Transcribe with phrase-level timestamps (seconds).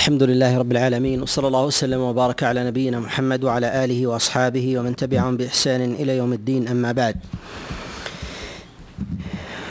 [0.00, 4.96] الحمد لله رب العالمين وصلى الله وسلم وبارك على نبينا محمد وعلى آله وأصحابه ومن
[4.96, 7.16] تبعهم بإحسان إلى يوم الدين أما بعد.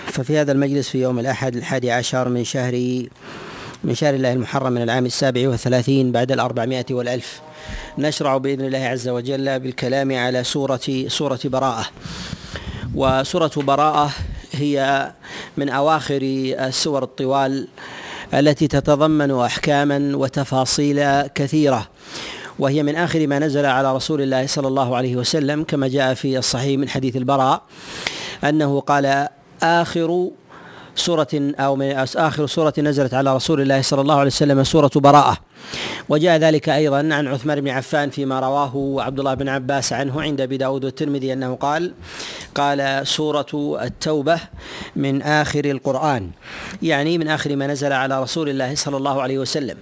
[0.07, 2.73] ففي هذا المجلس في يوم الأحد الحادي عشر من شهر
[3.83, 7.41] من شهر الله المحرم من العام السابع والثلاثين بعد الأربعمائة والألف
[7.97, 11.85] نشرع بإذن الله عز وجل بالكلام على سورة سورة براءة.
[12.95, 14.11] وسورة براءة
[14.51, 15.11] هي
[15.57, 16.19] من أواخر
[16.59, 17.67] السور الطوال
[18.33, 21.87] التي تتضمن أحكاما وتفاصيل كثيرة.
[22.59, 26.37] وهي من آخر ما نزل على رسول الله صلى الله عليه وسلم كما جاء في
[26.37, 27.61] الصحيح من حديث البراء
[28.43, 29.27] أنه قال
[29.63, 30.29] آخر
[30.99, 35.37] سورة أو من آخر سورة نزلت على رسول الله صلى الله عليه وسلم سورة براءة.
[36.09, 40.41] وجاء ذلك أيضا عن عثمان بن عفان فيما رواه عبد الله بن عباس عنه عند
[40.41, 41.93] أبي داود والترمذي أنه قال
[42.55, 44.39] قال سورة التوبة
[44.95, 46.29] من آخر القرآن
[46.81, 49.77] يعني من آخر ما نزل على رسول الله صلى الله عليه وسلم.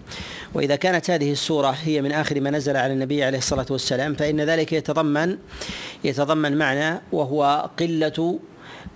[0.54, 4.42] وإذا كانت هذه السورة هي من آخر ما نزل على النبي عليه الصلاة والسلام فإن
[4.42, 5.38] ذلك يتضمن
[6.04, 8.40] يتضمن معنى وهو قلة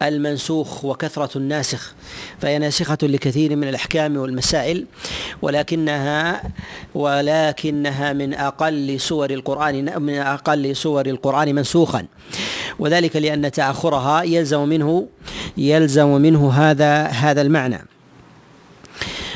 [0.01, 1.93] المنسوخ وكثرة الناسخ
[2.41, 4.85] فهي ناسخة لكثير من الأحكام والمسائل
[5.41, 6.43] ولكنها
[6.95, 12.05] ولكنها من أقل سور القرآن من أقل سور القرآن منسوخا.
[12.79, 15.07] وذلك لأن تأخرها يلزم منه
[15.57, 17.85] يلزم منه هذا هذا المعنى.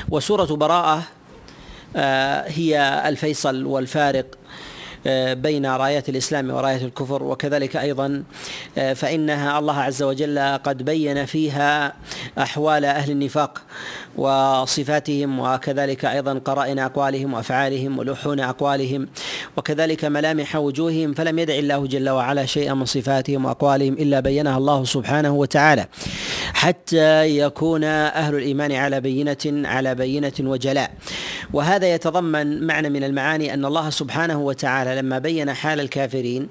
[0.09, 1.03] وسورة براءة
[1.95, 4.25] آه، هي الفيصل والفارق
[5.33, 8.23] بين رايات الإسلام ورايات الكفر وكذلك أيضا
[8.77, 11.93] آه، فإنها الله عز وجل قد بين فيها
[12.37, 13.61] أحوال أهل النفاق
[14.17, 19.07] وصفاتهم وكذلك أيضا قرائن أقوالهم وأفعالهم ولحون أقوالهم
[19.57, 24.83] وكذلك ملامح وجوههم فلم يدع الله جل وعلا شيئا من صفاتهم وأقوالهم إلا بينها الله
[24.83, 25.87] سبحانه وتعالى.
[26.53, 30.91] حتى يكون أهل الإيمان على بينة على بينة وجلاء.
[31.53, 36.47] وهذا يتضمن معنى من المعاني أن الله سبحانه وتعالى لما بين حال الكافرين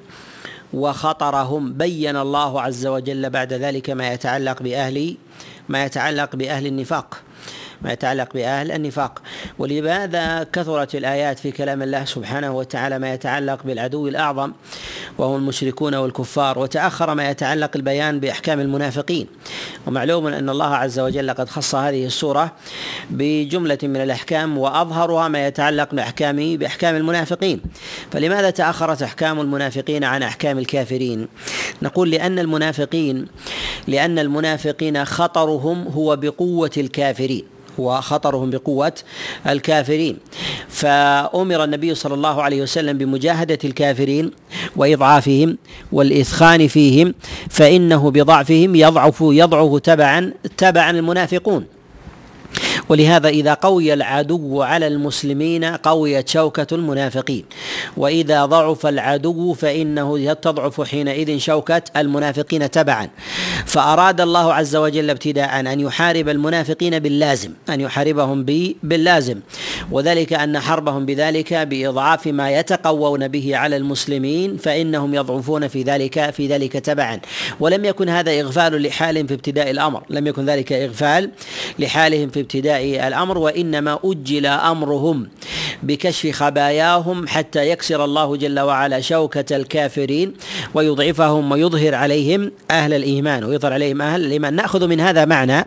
[0.73, 5.17] وخطرهم بين الله عز وجل بعد ذلك ما يتعلق باهل
[5.69, 7.17] ما يتعلق بأهل النفاق.
[7.85, 9.23] ما يتعلق بأهل النفاق.
[9.59, 14.53] ولماذا كثرت الآيات في كلام الله سبحانه وتعالى ما يتعلق بالعدو الأعظم
[15.19, 19.27] وهم المشركون والكفار وتأخر ما يتعلق البيان بأحكام المنافقين.
[19.87, 22.53] ومعلوم أن الله عز وجل قد خص هذه السورة
[23.11, 27.61] بجملة من الأحكام وأظهرها ما يتعلق بأحكام بأحكام المنافقين.
[28.13, 31.29] فلماذا تأخرت أحكام المنافقين عن أحكام الكافرين؟
[31.83, 33.27] نقول لأن المنافقين
[33.87, 37.54] لأن المنافقين خطرهم هو بقوة الكافرين.
[37.79, 38.93] وخطرهم بقوة
[39.49, 40.17] الكافرين.
[40.69, 44.31] فأمر النبي صلى الله عليه وسلم بمجاهدة الكافرين
[44.77, 45.59] وإضعافهم
[45.93, 47.15] والإثخان فيهم
[47.51, 51.67] فإنه بضعفهم يضعف يضعف تبعا تبعا المنافقون.
[52.89, 57.45] ولهذا إذا قوي العدو على المسلمين قويت شوكة المنافقين.
[57.97, 63.09] وإذا ضعف العدو فإنه تضعف حينئذ شوكة المنافقين تبعا.
[63.67, 68.45] فأراد الله عز وجل ابتداء أن يحارب المنافقين باللازم أن يحاربهم
[68.83, 69.41] باللازم.
[69.91, 76.47] وذلك أن حربهم بذلك بإضعاف ما يتقوون به على المسلمين فإنهم يضعفون في ذلك في
[76.47, 77.21] ذلك تبعا.
[77.61, 80.03] ولم يكن هذا إغفال لحالهم في ابتداء الأمر.
[80.11, 81.31] لم يكن ذلك إغفال
[81.79, 85.29] لحالهم في ابتداء الأمر وإنما أجل أمرهم
[85.83, 90.35] بكشف خباياهم حتى يكسر الله جل وعلا شوكة الكافرين
[90.75, 94.55] ويضعفهم ويظهر عليهم أهل الإيمان ويظهر عليهم أهل الإيمان.
[94.55, 95.67] نأخذ من هذا معنى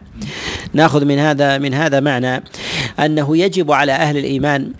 [0.73, 2.43] نأخذ من هذا من هذا معنى
[2.99, 4.71] أنه يجب على أهل الإيمان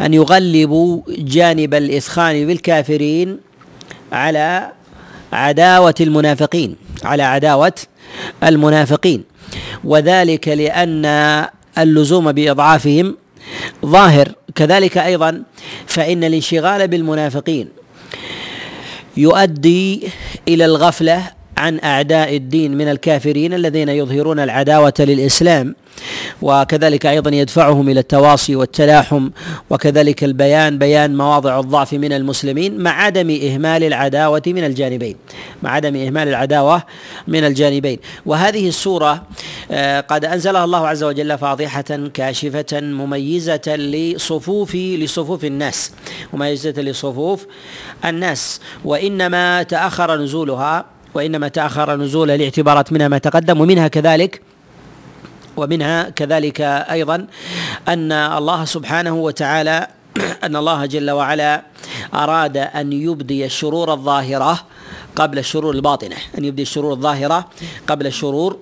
[0.00, 3.38] أن يغلبوا جانب الاثخان بالكافرين
[4.12, 4.72] على
[5.34, 7.72] عداوة المنافقين على عداوة
[8.42, 9.24] المنافقين.
[9.84, 11.04] وذلك لأن
[11.78, 13.16] اللزوم بإضعافهم
[13.86, 14.28] ظاهر.
[14.54, 15.42] كذلك أيضا
[15.86, 17.68] فإن الانشغال بالمنافقين
[19.16, 20.08] يؤدي
[20.48, 25.74] إلى الغفلة عن أعداء الدين من الكافرين الذين يظهرون العداوة للإسلام
[26.42, 29.30] وكذلك أيضا يدفعهم إلى التواصي والتلاحم
[29.70, 35.16] وكذلك البيان بيان مواضع الضعف من المسلمين مع عدم إهمال العداوة من الجانبين.
[35.62, 36.82] مع عدم إهمال العداوة
[37.28, 37.98] من الجانبين.
[38.26, 39.22] وهذه السورة
[39.70, 45.92] آه، قد أنزلها الله عز وجل فاضحة كاشفة مميزة لصفوف لصفوف الناس.
[46.32, 47.46] مميزة لصفوف
[48.04, 48.60] الناس.
[48.84, 54.40] وإنما تأخر نزولها وإنما تأخر نزول لاعتبارات منها ما تقدم ومنها كذلك
[55.56, 57.26] ومنها كذلك أيضا
[57.88, 59.86] أن الله سبحانه وتعالى
[60.44, 61.62] أن الله جل وعلا
[62.14, 64.66] أراد أن يبدي الشرور الظاهرة
[65.16, 67.48] قبل الشرور الباطنة أن يبدي الشرور الظاهرة
[67.86, 68.58] قبل الشرور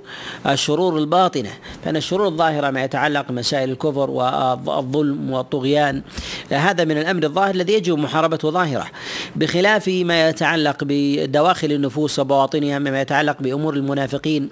[0.47, 1.51] الشرور الباطنة.
[1.85, 6.03] فإن الشرور الظاهرة ما يتعلق بمسائل الكفر والظلم والطغيان
[6.51, 8.87] هذا من الأمر الظاهر الذي يجب محاربته ظاهرة.
[9.37, 14.49] بخلاف ما يتعلق بدواخل النفوس وبواطنها مما يتعلق بأمور المنافقين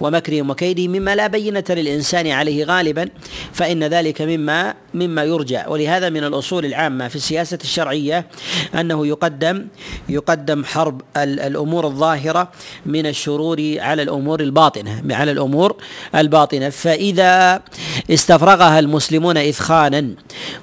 [0.00, 3.08] ومكرهم وكيدهم مما لا بينة للإنسان عليه غالبا
[3.52, 5.60] فإن ذلك مما مما يرجى.
[5.68, 8.26] ولهذا من الأصول العامة في السياسة الشرعية
[8.74, 9.66] أنه يقدم
[10.08, 12.48] يقدم حرب الأمور الظاهرة
[12.86, 15.76] من الشرور على الأمور الباطنة على الأمور
[16.14, 16.70] الباطنة.
[16.70, 17.62] فإذا
[18.10, 20.08] استفرغها المسلمون إثخانا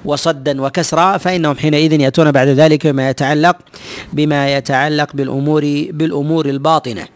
[0.06, 3.58] وصدا وكسرا فإنهم حينئذ يأتون بعد ذلك بما يتعلق
[4.13, 7.08] بما يتعلق بالأمور بالأمور الباطنة.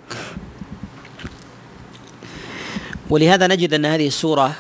[3.10, 4.56] ولهذا نجد أن هذه السورة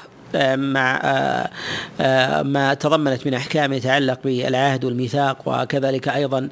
[0.56, 1.50] مع آه،
[2.02, 6.50] آه، ما تضمنت من أحكام يتعلق بالعهد والميثاق وكذلك أيضا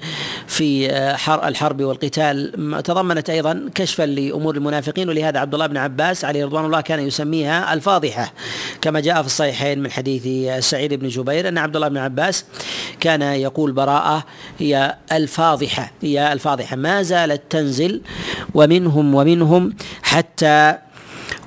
[0.53, 2.51] في آه، الحرب والقتال.
[2.83, 7.73] تضمنت أيضا كشفا لأمور المنافقين ولهذا عبد الله بن عباس عليه رضوان الله كان يسميها
[7.73, 8.33] الفاضحة.
[8.81, 12.45] كما جاء في الصحيحين من حديث سعيد بن جبير أن عبد الله بن عباس
[12.99, 14.23] كان يقول براءة
[14.59, 18.01] هي الفاضحة هي الفاضحة ما زالت تنزل
[18.53, 19.73] ومنهم ومنهم
[20.03, 20.77] حتى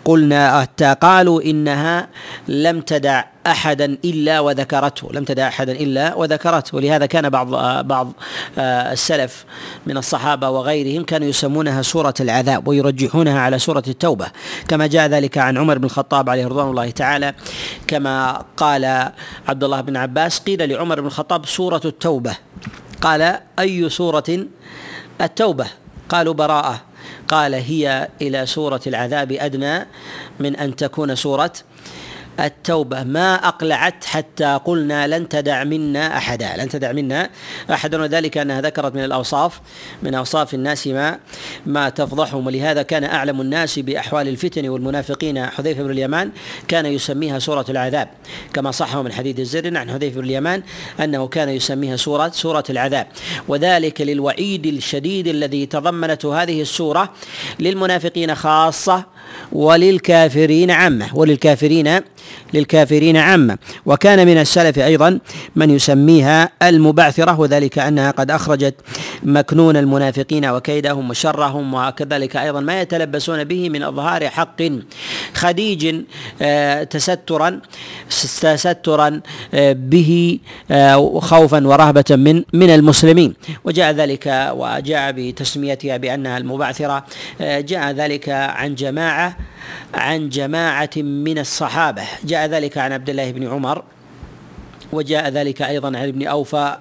[0.05, 2.09] قلنا حتى قالوا إنها
[2.49, 6.77] لم تدع أحدا إلا وذكرته لم تدع أحدا إلا وذكرته.
[6.77, 7.51] ولهذا كان بعض
[7.87, 8.13] بعض
[8.59, 9.45] آه، السلف
[9.87, 14.27] من الصحابة وغيرهم كانوا يسمونها سورة العذاب ويرجحونها على سورة التوبة.
[14.69, 17.35] كما جاء ذلك عن عمر بن الخطاب عليه رضوان الله تعالى
[17.87, 18.85] كما قال
[19.49, 22.37] عبد الله بن عباس قيل لعمر بن الخطاب سورة التوبة.
[23.01, 24.47] قال أي سورة
[25.21, 25.67] التوبة؟
[26.09, 26.81] قالوا براءة.
[27.29, 29.87] قال هي إلى سورة العذاب أدنى
[30.41, 31.53] من أن تكون سورة
[32.41, 33.03] التوبة.
[33.03, 37.31] ما أقلعت حتى قلنا لن تدع منا أحدا لن تدع منا
[37.71, 39.61] أحدا وذلك أنها ذكرت من الأوصاف
[40.03, 41.19] من أوصاف الناس ما
[41.67, 42.47] ما تفضحهم.
[42.47, 45.47] ولهذا كان أعلم الناس بأحوال الفتن والمنافقين.
[45.47, 46.31] حذيفة بن اليمان
[46.69, 48.09] كان يسميها سورة العذاب
[48.53, 50.63] كما صح من حديث الزر عن حذيفة بن اليمان
[51.01, 53.07] أنه كان يسميها سورة سورة العذاب.
[53.49, 57.13] وذلك للوعيد الشديد الذي تضمنته هذه السورة
[57.61, 59.16] للمنافقين خاصة
[59.53, 62.01] وللكافرين عامة وللكافرين
[62.55, 63.59] للكافرين عامة.
[63.87, 65.19] وكان من السلف أيضا
[65.57, 68.75] من يسميها المبعثرة وذلك أنها قد أخرجت
[69.23, 74.63] مكنون المنافقين وكيدهم وشرهم وكذلك أيضا ما يتلبسون به من إظهار حق
[75.35, 75.97] خديج
[76.43, 77.61] آه، تسترا
[78.43, 79.21] تسترا
[79.55, 80.39] آه، به
[80.71, 83.35] آه، خوفا ورهبة من من المسلمين.
[83.65, 87.05] وجاء ذلك وجاء بتسميتها بأنها المبعثرة
[87.41, 89.16] جاء ذلك عن جماعة
[89.95, 92.03] عن جماعة من الصحابة.
[92.25, 93.83] جاء ذلك عن عبد الله بن عمر
[94.93, 96.79] وجاء ذلك أيضا عن ابن أوفى.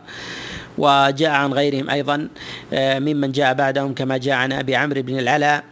[0.78, 2.28] وجاء عن غيرهم أيضا
[2.74, 5.64] آه، ممن جاء بعدهم كما جاء عن أبي عمرو بن العلاء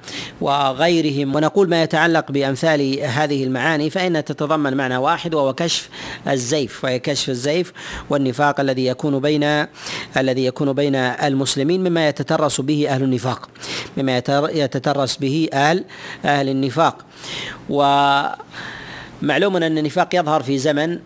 [0.41, 1.35] وغيرهم.
[1.35, 5.89] ونقول ما يتعلق بأمثال هذه المعاني فإنها تتضمن معنى واحد وهو كشف
[6.27, 6.83] الزيف.
[6.83, 7.73] وهي كشف الزيف
[8.09, 9.65] والنفاق الذي يكون بين
[10.17, 13.49] الذي يكون بين المسلمين مما يتترس به أهل النفاق.
[13.97, 14.17] مما
[14.53, 15.83] يتترس به أهل
[16.25, 17.06] أهل النفاق.
[17.69, 20.99] ومعلوم أن النفاق يظهر في زمن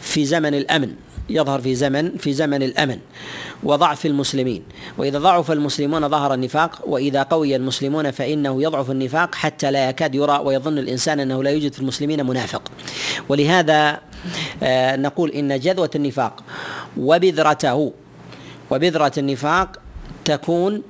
[0.00, 0.94] في زمن الأمن.
[1.30, 2.98] يظهر في زمن في زمن الأمن
[3.62, 4.62] وضعف المسلمين.
[4.98, 10.40] وإذا ضعف المسلمون ظهر النفاق وإذا قوي المسلمون فإنه يضعف النفاق حتى لا يكاد يرى
[10.44, 12.62] ويظن الإنسان أنه لا يوجد في المسلمين منافق.
[13.28, 14.00] ولهذا
[14.62, 16.42] آه، نقول إن جذوة النفاق
[16.96, 17.92] وبذرته
[18.70, 19.76] وبذرة النفاق
[20.24, 20.82] تكون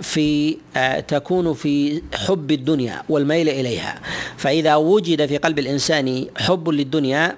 [0.00, 4.00] في آه، تكون في حب الدنيا والميل إليها.
[4.36, 7.36] فإذا وجد في قلب الإنسان حب للدنيا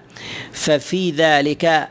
[0.53, 1.89] ففي ذلك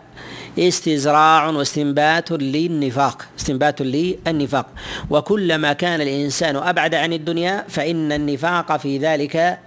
[0.59, 4.67] استزراع واستنبات للنفاق استنبات للنفاق.
[5.09, 9.59] وكلما كان الإنسان أبعد عن الدنيا فإن النفاق في ذلك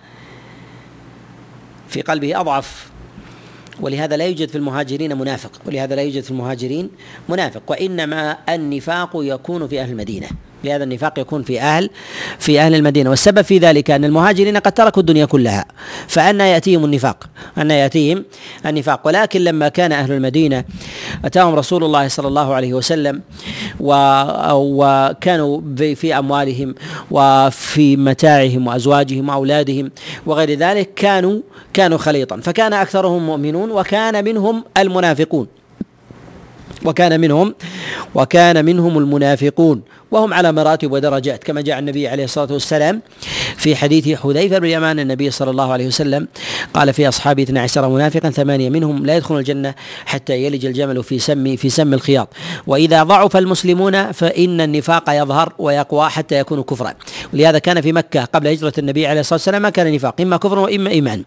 [1.88, 2.88] في قلبه أضعف.
[3.80, 6.90] ولهذا لا يوجد في المهاجرين منافق ولهذا لا يوجد في المهاجرين
[7.28, 7.62] منافق.
[7.68, 10.28] وإنما النفاق يكون في أهل المدينة.
[10.64, 11.90] لهذا النفاق يكون في أهل
[12.38, 13.10] في أهل المدينة.
[13.10, 15.64] والسبب في ذلك أن المهاجرين قد تركوا الدنيا كلها
[16.08, 17.24] فأنا يأتيهم النفاق
[17.58, 18.24] أن يأتيهم
[18.66, 19.00] النفاق.
[19.06, 20.64] ولكن لما كان أهل المدينة
[21.24, 23.22] أتاهم رسول الله صلى الله عليه وسلم
[23.80, 25.60] وكانوا
[25.94, 26.74] في أموالهم
[27.10, 29.90] وفي متاعهم وأزواجهم وأولادهم
[30.26, 31.40] وغير ذلك كانوا
[31.72, 32.36] كانوا خليطا.
[32.40, 35.46] فكان أكثرهم مؤمنون وكان منهم المنافقون
[36.84, 37.54] وكان منهم
[38.14, 43.02] وكان منهم المنافقون وهم على مراتب ودرجات كما جاء النبي عليه الصلاة والسلام
[43.56, 46.28] في حديث حذيفة بن اليمان النبي صلى الله عليه وسلم
[46.74, 49.74] قال في أصحابه 12 منافقا ثمانية منهم لا يدخلون الجنة
[50.06, 52.28] حتى يلج الجمل في سم في سم الخياط.
[52.66, 56.94] وإذا ضعف المسلمون فإن النفاق يظهر ويقوى حتى يكون كفرا.
[57.34, 60.58] ولهذا كان في مكة قبل هجرة النبي عليه الصلاة والسلام ما كان نفاق إما كفر
[60.58, 61.24] وإما إيمان.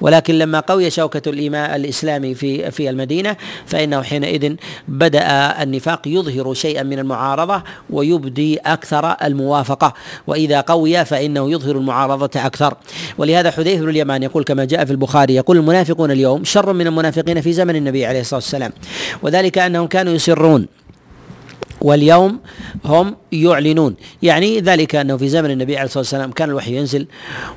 [0.00, 1.30] ولكن لما قوي شوكة
[1.76, 4.54] الإسلامي في في المدينة فإنه حينئذ
[4.88, 9.94] بدأ النفاق يظهر شيئا من المعارضة ويبدي أكثر الموافقة.
[10.26, 12.74] وإذا قوي فإنه يظهر المعارضة أكثر.
[13.18, 17.40] ولهذا حذيفة بن اليمان يقول كما جاء في البخاري يقول المنافقون اليوم شر من المنافقين
[17.40, 18.72] في زمن النبي عليه الصلاة والسلام.
[19.22, 20.79] وذلك أنهم كانوا يسرون.
[21.80, 22.38] واليوم
[22.84, 27.06] هم يعلنون يعني ذلك أنه في زمن النبي عليه الصلاة والسلام كان الوحي ينزل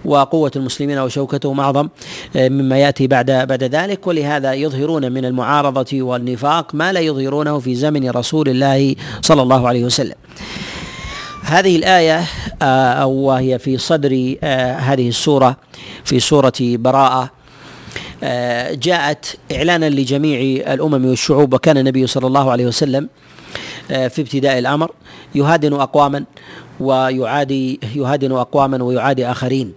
[0.05, 1.89] وقوة المسلمين وشوكتهم أعظم
[2.35, 7.75] آه، مما يأتي بعد بعد ذلك ولهذا يظهرون من المعارضة والنفاق ما لا يظهرونه في
[7.75, 10.15] زمن رسول الله صلى الله عليه وسلم.
[11.43, 12.23] هذه الآية
[12.61, 15.57] آه، وهي في صدر آه، هذه السورة
[16.03, 17.31] في سورة براءة
[18.71, 20.39] جاءت إعلانا لجميع
[20.73, 23.09] الأمم والشعوب وكان النبي صلى الله عليه وسلم
[23.87, 24.91] في ابتداء الأمر
[25.35, 26.23] يهادن أقواما
[26.79, 29.73] ويعادي يهادن أقواما ويعادي آخرين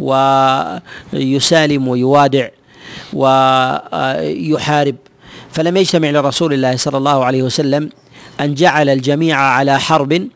[0.00, 2.48] ويسالم ويوادع
[3.12, 4.96] ويحارب.
[5.52, 7.90] فلم يجتمع لرسول الله صلى الله عليه وسلم
[8.40, 10.28] أن جعل الجميع على حرب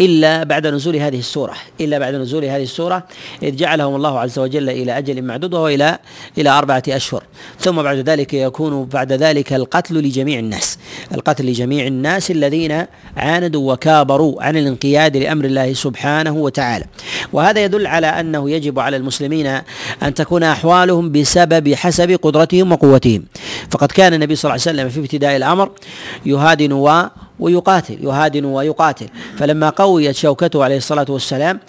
[0.00, 3.04] إلا بعد نزول هذه السورة إلا بعد نزول هذه السورة
[3.42, 5.98] إذ جعلهم الله عز وجل إلى أجل معدود وهو إلى
[6.38, 7.22] إلى أربعة أشهر.
[7.60, 10.78] ثم بعد ذلك يكون بعد ذلك القتل لجميع الناس
[11.14, 16.84] القتل لجميع الناس الذين عاندوا وكابروا عن الانقياد لأمر الله سبحانه وتعالى.
[17.32, 19.46] وهذا يدل على أنه يجب على المسلمين
[20.02, 23.24] أن تكون أحوالهم بسبب حسب قدرتهم وقوتهم.
[23.70, 25.70] فقد كان النبي صلى الله عليه وسلم في ابتداء الأمر
[26.26, 27.08] يهادن و
[27.40, 29.06] ويقاتل يهادن ويقاتل.
[29.38, 31.60] فلما قويت شوكته عليه الصلاة والسلام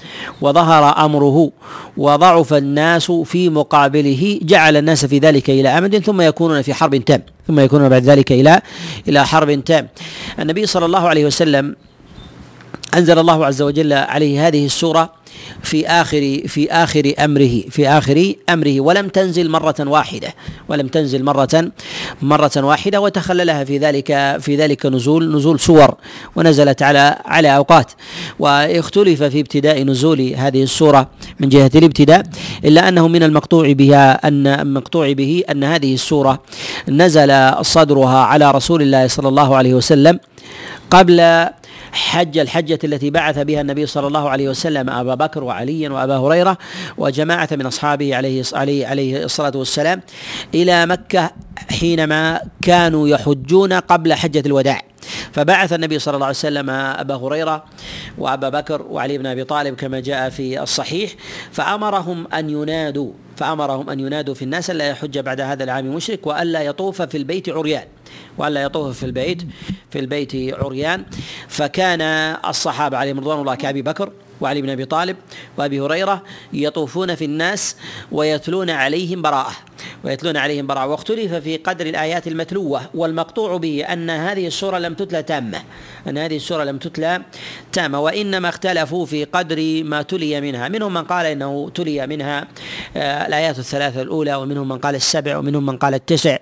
[0.41, 1.51] وظهر أمره
[1.97, 7.21] وضعف الناس في مقابله جعل الناس في ذلك إلى أمد ثم يكونون في حرب تام
[7.47, 8.61] ثم يكونون بعد ذلك إلى
[9.07, 9.87] إلى حرب تام.
[10.39, 11.75] النبي صلى الله عليه وسلم
[12.93, 15.21] أنزل الله عز وجل عليه هذه السورة
[15.63, 18.79] في آخر في آخر أمره في آخر أمره.
[18.81, 20.33] ولم تنزل مرة واحدة.
[20.69, 21.71] ولم تنزل مرة
[22.21, 25.95] مرة واحدة وتخللها في ذلك في ذلك نزول نزول سور
[26.35, 27.91] ونزلت على على أوقات.
[28.39, 32.23] واختلف في ابتداء نزول هذه السورة من جهة الابتداء
[32.65, 36.41] إلا أنه من المقطوع بها أن المقطوع به أن هذه السورة
[36.89, 40.19] نزل صدرها على رسول الله صلى الله عليه وسلم
[40.91, 41.47] قبل
[41.91, 46.57] حج الحجة التي بعث بها النبي صلى الله عليه وسلم أبا بكر وعليا وأبا هريرة
[46.97, 50.01] وجماعة من أصحابه عليه عليه الصلاة والسلام
[50.53, 51.31] إلى مكة
[51.79, 54.81] حينما كانوا يحجون قبل حجة الوداع.
[55.31, 57.63] فبعث النبي صلى الله عليه وسلم أبا هريرة
[58.17, 61.11] وأبا بكر وعلي بن أبي طالب كما جاء في الصحيح
[61.51, 66.61] فأمرهم أن ينادوا فأمرهم أن ينادوا في الناس الا يحج بعد هذا العام مشرك والا
[66.61, 67.83] يطوف في البيت عريان.
[68.37, 69.41] وألا يطوف في البيت
[69.91, 71.05] في البيت عريان.
[71.47, 72.01] فكان
[72.47, 75.17] الصحابة عليهم رضوان الله كأبي بكر وعلي بن أبي طالب
[75.57, 77.75] وأبي هريرة يطوفون في الناس
[78.11, 79.51] ويتلون عليهم براءة.
[80.03, 80.87] ويتلون عليهم براءة.
[80.87, 85.61] واختلف في قدر الآيات المتلوة والمقطوع به أن هذه السورة لم تتلى تامة.
[86.07, 87.21] أن هذه السورة لم تتلى
[87.71, 87.99] تامة.
[87.99, 90.69] وإنما اختلفوا في قدر ما تلي منها.
[90.69, 92.47] منهم من قال إنه تلي منها
[92.97, 96.37] آه، الآيات الثلاثة الأولى ومنهم من قال السبع ومنهم من قال التسع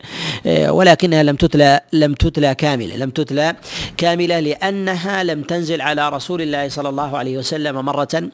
[0.46, 3.56] آه، ولكنها لم تتلى لم تتلى كاملة لم تتلى
[3.98, 8.30] كاملة لأنها لم تنزل على رسول الله صلى الله عليه وسلم مرة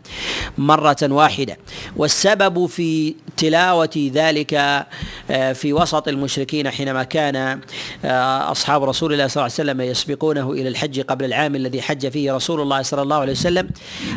[0.57, 1.57] مرة واحدة.
[1.95, 4.53] والسبب في تلاوة ذلك
[5.29, 7.35] آه، في وسط المشركين حينما كان
[8.05, 12.07] آه، أصحاب رسول الله صلى الله عليه وسلم يسبقونه إلى الحج قبل العام الذي حج
[12.07, 13.69] فيه رسول الله صلى الله عليه وسلم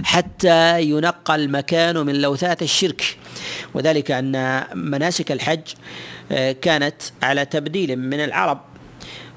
[0.05, 3.17] حتى ينقى المكان من لوثات الشرك.
[3.75, 5.61] وذلك أن مناسك الحج
[6.33, 8.68] آه، كانت على تبديل من العرب.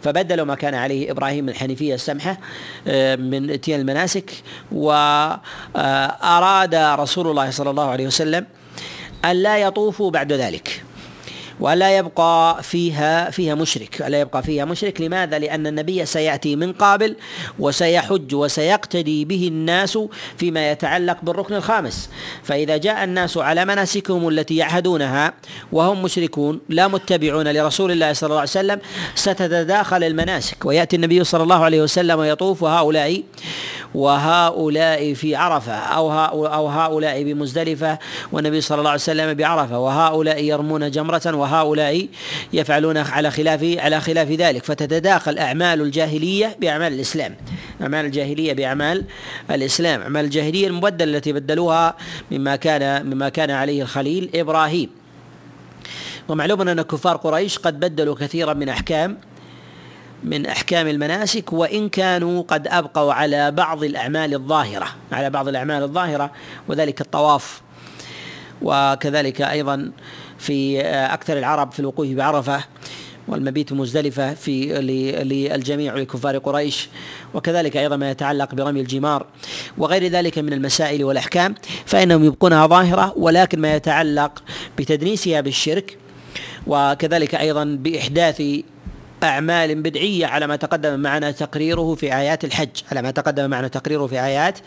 [0.03, 2.37] فبدلوا ما كان عليه إبراهيم الحنيفية السمحة
[3.15, 4.31] من اتيان المناسك
[4.71, 8.45] واراد رسول الله صلى الله عليه وسلم
[9.25, 10.83] أن لا يطوفوا بعد ذلك.
[11.61, 14.01] ولا يبقى فيها فيها مشرك.
[14.01, 15.01] ألا يبقى فيها مشرك.
[15.01, 17.15] لماذا؟ لأن النبي سيأتي من قابل
[17.59, 19.99] وسيحج وسيقتدي به الناس
[20.37, 22.09] فيما يتعلق بالركن الخامس.
[22.43, 25.33] فإذا جاء الناس على مناسكهم التي يعهدونها
[25.71, 28.79] وهم مشركون لا متبعون لرسول الله صلى الله عليه وسلم
[29.15, 30.65] ستتداخل المناسك.
[30.65, 33.23] ويأتي النبي صلى الله عليه وسلم ويطوف هؤلاء
[33.95, 36.11] وهؤلاء في عرفة أو
[36.47, 37.99] أو هؤلاء بمزدلفة
[38.31, 41.50] والنبي صلى الله عليه وسلم بعرفة وهؤلاء يرمون جمرة وهؤلاء
[42.53, 44.65] يفعلون على خلاف على خلاف ذلك.
[44.65, 47.35] فتتداخل أعمال الجاهلية بأعمال الإسلام.
[47.81, 49.05] أعمال الجاهلية بأعمال
[49.51, 50.01] الإسلام.
[50.01, 51.95] أعمال الجاهلية المبدلة التي بدلوها
[52.31, 54.89] مما كان مما كان عليه الخليل إبراهيم.
[56.29, 59.17] ومعلوم أن كفار قريش قد بدلوا كثيرا من أحكام
[60.23, 64.87] من أحكام المناسك وإن كانوا قد أبقوا على بعض الأعمال الظاهرة.
[65.11, 66.31] على بعض الأعمال الظاهرة
[66.67, 67.61] وذلك الطواف
[68.61, 69.91] وكذلك أيضا
[70.41, 72.63] في أكثر العرب في الوقوف بعرفة
[73.27, 74.65] والمبيت مزدلفة في
[75.23, 76.89] للجميع لكفار قريش.
[77.33, 79.25] وكذلك أيضا ما يتعلق برمي الجمار
[79.77, 81.55] وغير ذلك من المسائل والأحكام
[81.85, 84.43] فإنهم يبقونها ظاهرة ولكن ما يتعلق
[84.77, 85.97] بتدنيسها بالشرك
[86.67, 88.43] وكذلك أيضا بإحداث
[89.23, 94.07] أعمال بدعية على ما تقدم معنا تقريره في آيات الحج على ما تقدم معنا تقريره
[94.07, 94.59] في آيات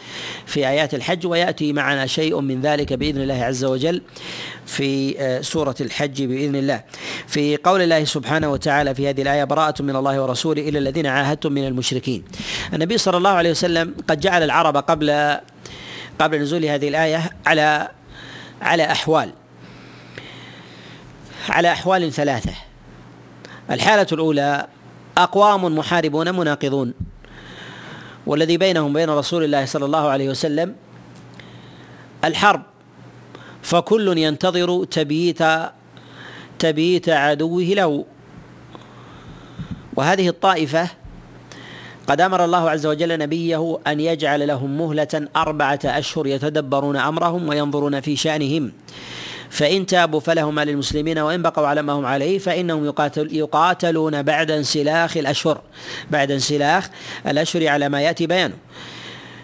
[0.46, 4.02] في آيات الحج ويأتي معنا شيء من ذلك بإذن الله عز وجل
[4.66, 6.82] في آه، سورة الحج بإذن الله.
[7.26, 11.52] في قول الله سبحانه وتعالى في هذه الآية براءة من الله ورسوله إلى الذين عاهدتم
[11.52, 12.24] من المشركين
[12.74, 15.36] النبي صلى الله عليه وسلم قد جعل العرب قبل
[16.18, 17.88] قبل نزول هذه الآية على
[18.62, 19.30] على أحوال
[21.48, 22.52] على أحوال ثلاثة.
[23.70, 24.66] الحالة الأولى
[25.18, 26.94] أقوام محاربون مناقضون.
[28.26, 30.74] والذي بينهم بين رسول الله صلى الله عليه وسلم
[32.24, 32.62] الحرب.
[33.62, 35.42] فكل ينتظر تبييت
[36.58, 38.04] تبييت عدوه له.
[39.96, 40.88] وهذه الطائفة
[42.06, 48.00] قد أمر الله عز وجل نبيه أن يجعل لهم مهلة أربعة أشهر يتدبرون أمرهم وينظرون
[48.00, 48.72] في شأنهم.
[49.50, 55.16] فإن تابوا فلهما للمسلمين وإن بقوا على ما هم عليه فإنهم يقاتل يقاتلون بعد انسلاخ
[55.16, 55.60] الأشهر
[56.10, 56.88] بعد انسلاخ
[57.26, 58.56] الأشهر على ما يأتي بيانه.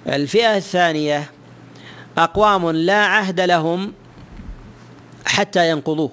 [0.06, 1.30] الفئة الثانية
[2.18, 3.92] أقوام لا عهد لهم
[5.26, 6.10] حتى ينقضوه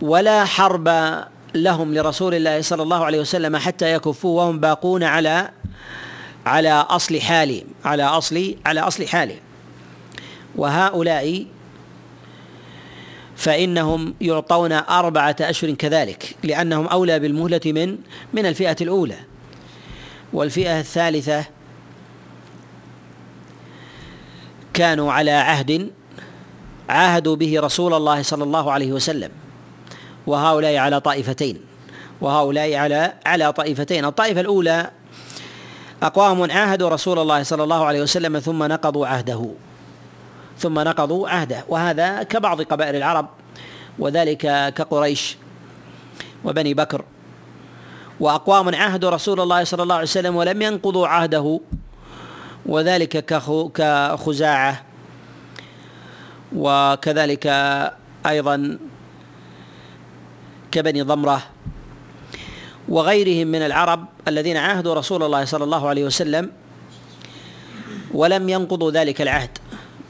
[0.00, 0.88] ولا حرب
[1.54, 5.50] لهم لرسول الله صلى الله عليه وسلم حتى يكفوا وهم باقون على
[6.46, 9.40] على أصل حالهم على أصل على أصل حالهم.
[10.56, 11.46] وهؤلاء
[13.40, 17.98] فإنهم يعطون أربعة أشهر كذلك لأنهم أولى بالمهلة من
[18.32, 19.16] من الفئة الأولى.
[20.32, 21.44] والفئة الثالثة
[24.74, 25.90] كانوا على عهد
[26.88, 29.30] عاهدوا به رسول الله صلى الله عليه وسلم
[30.26, 31.60] وهؤلاء على طائفتين
[32.20, 34.04] وهؤلاء على على طائفتين.
[34.04, 34.90] الطائفة الأولى
[36.02, 39.54] أقوام عاهدوا رسول الله صلى الله عليه وسلم ثم نقضوا عهده.
[40.60, 43.28] ثم نقضوا عهده وهذا كبعض قبائل العرب
[43.98, 45.36] وذلك كقريش
[46.44, 47.04] وبني بكر.
[48.20, 51.60] وأقوام عاهدوا رسول الله صلى الله عليه وسلم ولم ينقضوا عهده
[52.66, 53.24] وذلك
[53.72, 54.82] كخزاعة.
[56.56, 57.46] وكذلك
[58.26, 58.78] أيضا
[60.72, 61.42] كبني ضمرة
[62.88, 66.50] وغيرهم من العرب الذين عاهدوا رسول الله صلى الله عليه وسلم
[68.14, 69.58] ولم ينقضوا ذلك العهد.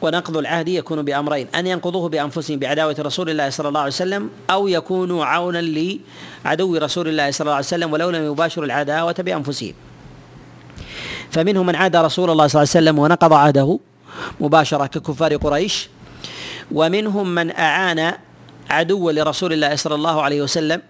[0.03, 4.69] ونقض العهد يكون بأمرين أن ينقضوه بأنفسهم بعداوة رسول الله صلى الله عليه وسلم أو
[4.69, 5.59] يكونوا عونا
[6.45, 9.75] لعدو رسول الله صلى الله عليه وسلم ولو لم يباشروا العداوة بأنفسهم.
[11.31, 13.79] فمنهم من عاد رسول الله صلى الله عليه وسلم ونقض عهده
[14.41, 15.89] مباشرة ككفار قريش
[16.73, 18.13] ومنهم من أعان
[18.71, 20.83] عدوا لرسول الله صلى الله عليه وسلم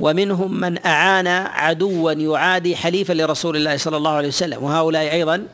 [0.00, 5.46] ومنهم من أعان عدوا يعادي حليفا لرسول الله صلى الله عليه وسلم وهؤلاء أيضا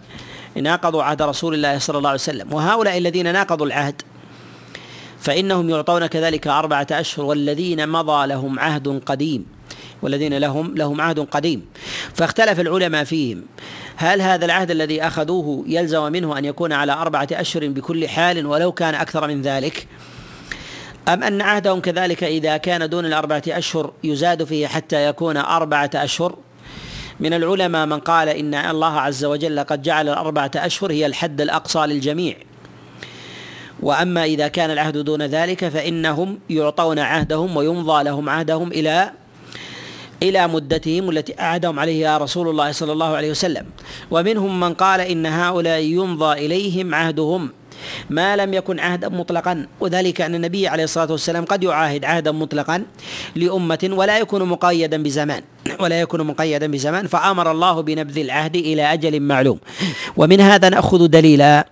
[0.56, 2.52] ناقضوا عهد رسول الله صلى الله عليه وسلم.
[2.52, 4.02] وهؤلاء الذين ناقضوا العهد
[5.20, 9.46] فإنهم يعطون كذلك أربعة أشهر والذين مضى لهم عهد قديم.
[10.02, 11.66] والذين لهم لهم عهد قديم.
[12.14, 13.44] فاختلف العلماء فيهم.
[13.96, 18.72] هل هذا العهد الذي أخذوه يلزم منه أن يكون على أربعة أشهر بكل حال ولو
[18.72, 19.86] كان أكثر من ذلك؟
[21.08, 26.36] أم أن عهدهم كذلك إذا كان دون الأربعة أشهر يزاد فيه حتى يكون أربعة أشهر؟
[27.20, 31.78] من العلماء من قال إن الله عز وجل قد جعل الأربعة أشهر هي الحد الأقصى
[31.78, 32.36] للجميع.
[33.82, 39.10] وأما إذا كان العهد دون ذلك فإنهم يعطون عهدهم ويمضى لهم عهدهم إلى
[40.22, 43.66] إلى مدتهم التي أعدهم عليها رسول الله صلى الله عليه وسلم.
[44.10, 47.50] ومنهم من قال إن هؤلاء يمضى إليهم عهدهم
[48.10, 49.66] ما لم يكن عهدا مطلقا.
[49.80, 52.82] وذلك أن النبي عليه الصلاة والسلام قد يعاهد عهدا مطلقا
[53.36, 55.42] لأمة ولا يكون مقيدا بزمان.
[55.80, 57.06] ولا يكون مقيدا بزمان.
[57.06, 59.58] فأمر الله بنبذ العهد إلى أجل معلوم.
[60.16, 61.66] ومن هذا نأخذ دليلا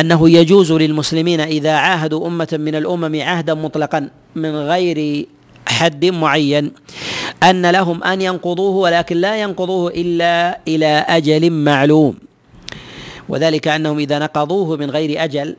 [0.00, 5.26] أنه يجوز للمسلمين إذا عاهدوا أمة من الأمم عهدا مطلقا من غير
[5.68, 6.72] حد معين
[7.42, 12.25] أن لهم أن ينقضوه ولكن لا ينقضوه إلا إلى أجل معلوم.
[13.28, 15.56] وذلك أنهم إذا نقضوه من غير أجل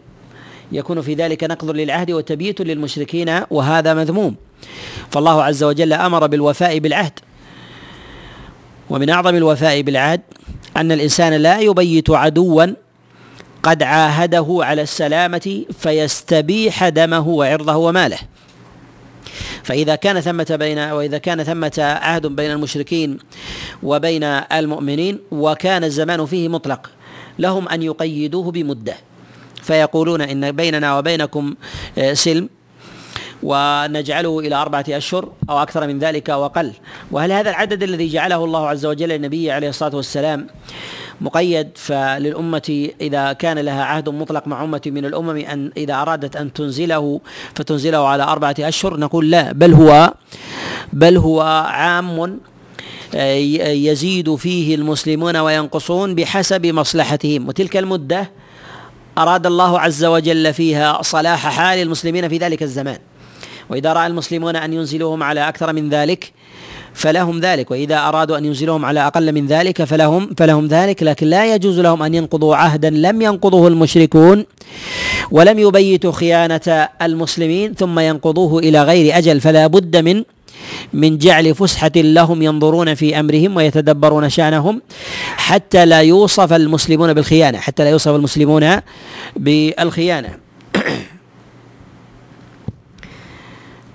[0.71, 4.35] يكون في ذلك نقض للعهد وتبييت للمشركين وهذا مذموم.
[5.11, 7.19] فالله عز وجل أمر بالوفاء بالعهد.
[8.89, 10.21] ومن أعظم الوفاء بالعهد
[10.77, 12.65] أن الإنسان لا يبيت عدوا
[13.63, 18.17] قد عاهده على السلامة فيستبيح دمه وعرضه وماله.
[19.63, 23.17] فإذا كان ثمة بين وإذا كان ثمة عهد بين المشركين
[23.83, 26.89] وبين المؤمنين وكان الزمان فيه مطلق
[27.39, 28.95] لهم أن يقيدوه بمدة.
[29.63, 31.55] فيقولون إن بيننا وبينكم
[31.97, 32.49] آه، سلم
[33.43, 36.73] ونجعله إلى أربعة أشهر أو أكثر من ذلك أو أقل.
[37.11, 40.47] وهل هذا العدد الذي جعله الله عز وجل للنبي عليه الصلاة والسلام
[41.21, 46.53] مقيد؟ فللأمة إذا كان لها عهد مطلق مع أمة من الأمم أن إذا أرادت أن
[46.53, 47.21] تنزله
[47.55, 50.13] فتنزله على أربعة أشهر نقول لا بل هو
[50.93, 52.39] بل هو عام
[53.13, 57.47] يزيد فيه المسلمون وينقصون بحسب مصلحتهم.
[57.47, 58.31] وتلك المدة
[59.17, 62.97] أراد الله عز وجل فيها صلاح حال المسلمين في ذلك الزمان.
[63.69, 66.33] وإذا رأى المسلمون أن ينزلوهم على أكثر من ذلك
[66.93, 67.71] فلهم ذلك.
[67.71, 71.03] وإذا أرادوا أن ينزلوهم على أقل من ذلك فلهم فلهم ذلك.
[71.03, 74.45] لكن لا يجوز لهم أن ينقضوا عهدا لم ينقضه المشركون
[75.31, 79.41] ولم يبيتوا خيانة المسلمين ثم ينقضوه إلى غير أجل.
[79.41, 80.23] فلا بد من
[80.93, 84.81] من جعل فسحة لهم ينظرون في أمرهم ويتدبرون شأنهم
[85.37, 88.81] حتى لا يوصف المسلمون بالخيانة حتى لا يوصف المسلمون
[89.35, 90.37] بالخيانة.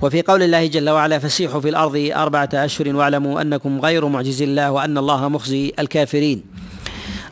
[0.03, 4.70] وفي قول الله جل وعلا فسيحوا في الأرض أربعة أشهر واعلموا أنكم غير معجز الله
[4.70, 6.42] وأن الله مخزي الكافرين.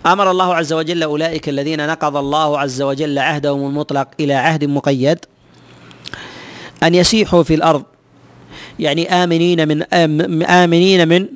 [0.06, 5.18] أمر الله عز وجل أولئك الذين نقض الله عز وجل عهدهم المطلق إلى عهد مقيد
[6.82, 7.82] أن يسيحوا في الأرض.
[8.80, 9.82] يعني آمنين من
[10.42, 11.26] آمنين من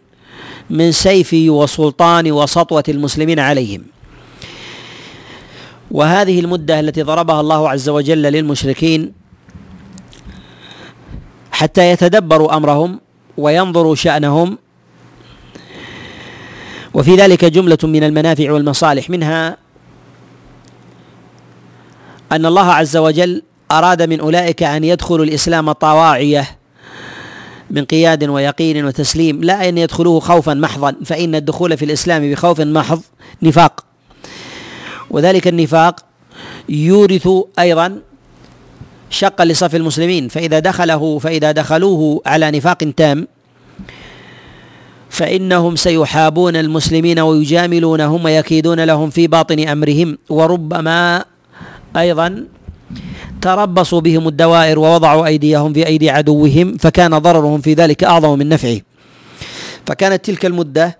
[0.71, 3.83] من سيف وسلطان وسطوة المسلمين عليهم.
[5.91, 9.13] وهذه المدة التي ضربها الله عز وجل للمشركين
[11.53, 13.01] حتى يتدبروا أمرهم
[13.37, 14.59] وينظروا شأنهم.
[16.95, 19.11] وفي ذلك جملة من المنافع والمصالح.
[19.11, 19.57] منها
[22.33, 26.64] أن الله عز وجل أراد من أولئك أن يدخلوا الإسلام طواعية
[27.75, 33.03] من قياد ويقين وتسليم لا أن يدخلوه خوفا محضا فإن الدخول في الإسلام بخوف محض
[33.43, 33.85] نفاق.
[35.11, 36.01] وذلك النفاق
[36.69, 37.99] يورث أيضا
[39.11, 43.29] شقا لصف المسلمين فإذا دخله فإذا دخلوه على نفاق تام
[45.11, 50.19] فإنهم سيحابون المسلمين ويجاملونهم ويكيدون لهم في باطن أمرهم.
[50.31, 51.25] وربما
[51.97, 52.47] أيضا
[53.45, 58.81] تربصوا بهم الدوائر ووضعوا أيديهم في أيدي عدوهم فكان ضررهم في ذلك أعظم من نفعه.
[59.87, 60.99] فكانت تلك المدة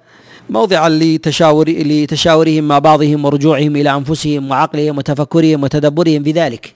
[0.51, 6.75] موضعا لتشاور لتشاورهم مع بعضهم ورجوعهم إلى أنفسهم وعقلهم وتفكرهم وتدبرهم في ذلك.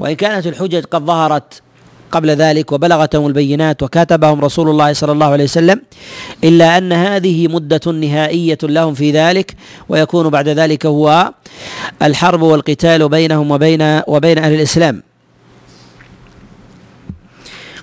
[0.00, 1.62] وإن كانت الحجج قد ظهرت
[2.10, 5.80] قبل ذلك وبلغتهم البينات وكاتبهم رسول الله صلى الله عليه وسلم
[6.44, 9.56] إلا أن هذه مدة نهائية لهم في ذلك
[9.88, 11.32] ويكون بعد ذلك هو
[12.02, 15.02] الحرب والقتال بينهم وبين وبين أهل الإسلام.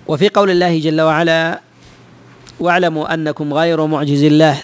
[0.08, 1.62] وفي قول الله جل وعلا
[2.60, 4.64] واعلموا أنكم غير معجز الله.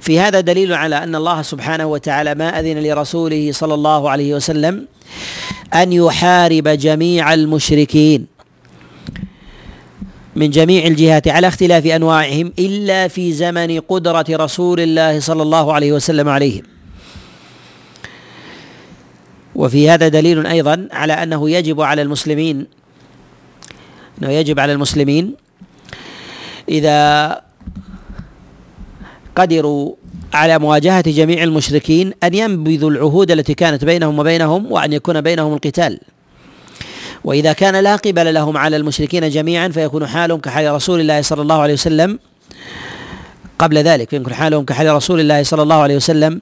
[0.00, 4.86] في هذا دليل على أن الله سبحانه وتعالى ما أذن لرسوله صلى الله عليه وسلم
[5.74, 8.35] أن يحارب جميع المشركين.
[10.36, 15.92] من جميع الجهات على اختلاف أنواعهم إلا في زمن قدرة رسول الله صلى الله عليه
[15.92, 16.62] وسلم عليهم.
[19.54, 22.66] وفي هذا دليل أيضا على أنه يجب على المسلمين
[24.18, 25.34] أنه يجب على المسلمين
[26.68, 27.40] إذا
[29.36, 29.94] قدروا
[30.34, 36.00] على مواجهة جميع المشركين أن ينبذوا العهود التي كانت بينهم وبينهم وأن يكون بينهم القتال.
[37.24, 41.60] وإذا كان لا قبل لهم على المشركين جميعا فيكون حالهم كحال رسول الله صلى الله
[41.60, 42.18] عليه وسلم
[43.58, 46.40] قبل ذلك فيكون حالهم كحال رسول الله صلى الله عليه وسلم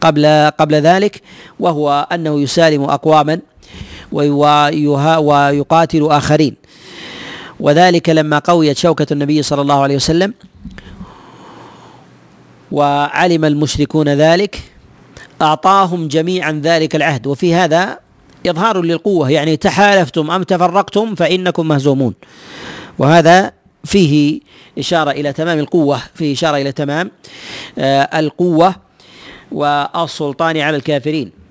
[0.00, 1.22] قبل قبل ذلك
[1.60, 3.40] وهو أنه يسالم أقواما
[4.12, 6.54] ويقاتل آخرين.
[7.60, 10.34] وذلك لما قويت شوكة النبي صلى الله عليه وسلم
[12.72, 14.60] وعلم المشركون ذلك
[15.42, 17.26] أعطاهم جميعا ذلك العهد.
[17.26, 17.98] وفي هذا
[18.46, 22.14] إظهار للقوة يعني تحالفتم أم تفرقتم فإنكم مهزومون.
[22.98, 23.52] وهذا
[23.84, 24.40] فيه
[24.78, 27.10] إشارة إلى تمام القوة فيه إشارة إلى تمام
[27.78, 28.74] آه، القوة
[29.52, 31.42] والسلطان على الكافرين.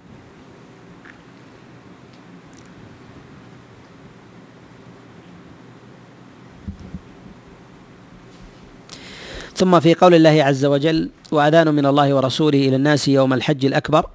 [9.55, 14.05] ثم في قول الله عز وجل وأذان من الله ورسوله إلى الناس يوم الحج الأكبر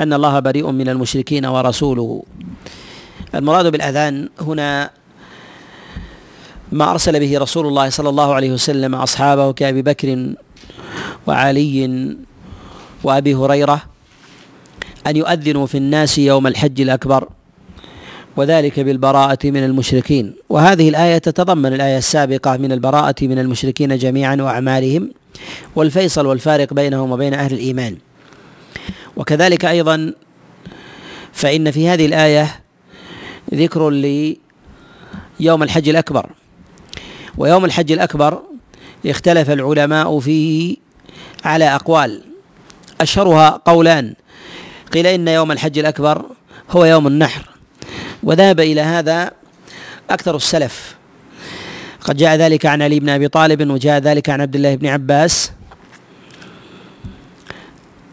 [0.00, 2.22] أن الله بريء من المشركين ورسوله.
[3.34, 4.90] المراد بالأذان هنا
[6.72, 10.34] ما أرسل به رسول الله صلى الله عليه وسلم أصحابه كأبي بكر
[11.26, 12.16] وعلي
[13.04, 13.82] وأبي هريرة
[15.06, 17.28] أن يؤذنوا في الناس يوم الحج الأكبر
[18.36, 20.34] وذلك بالبراءة من المشركين.
[20.48, 25.10] وهذه الآية تتضمن الآية السابقة من البراءة من المشركين جميعا وأعمالهم
[25.76, 27.96] والفيصل والفارق بينهم وبين أهل الإيمان.
[29.16, 30.14] وكذلك أيضا
[31.32, 32.60] فإن في هذه الآية
[33.54, 36.30] ذكر ليوم الحج الأكبر.
[37.38, 38.42] ويوم الحج الأكبر
[39.06, 40.76] اختلف العلماء فيه
[41.44, 42.22] على أقوال.
[43.00, 44.14] أشهرها قولان
[44.92, 46.24] قيل إن يوم الحج الأكبر
[46.70, 47.50] هو يوم النحر
[48.22, 49.30] وذهب إلى هذا
[50.10, 51.00] أكثر السلف.
[52.00, 55.52] قد جاء ذلك عن علي بن أبي طالب وجاء ذلك عن عبد الله بن عباس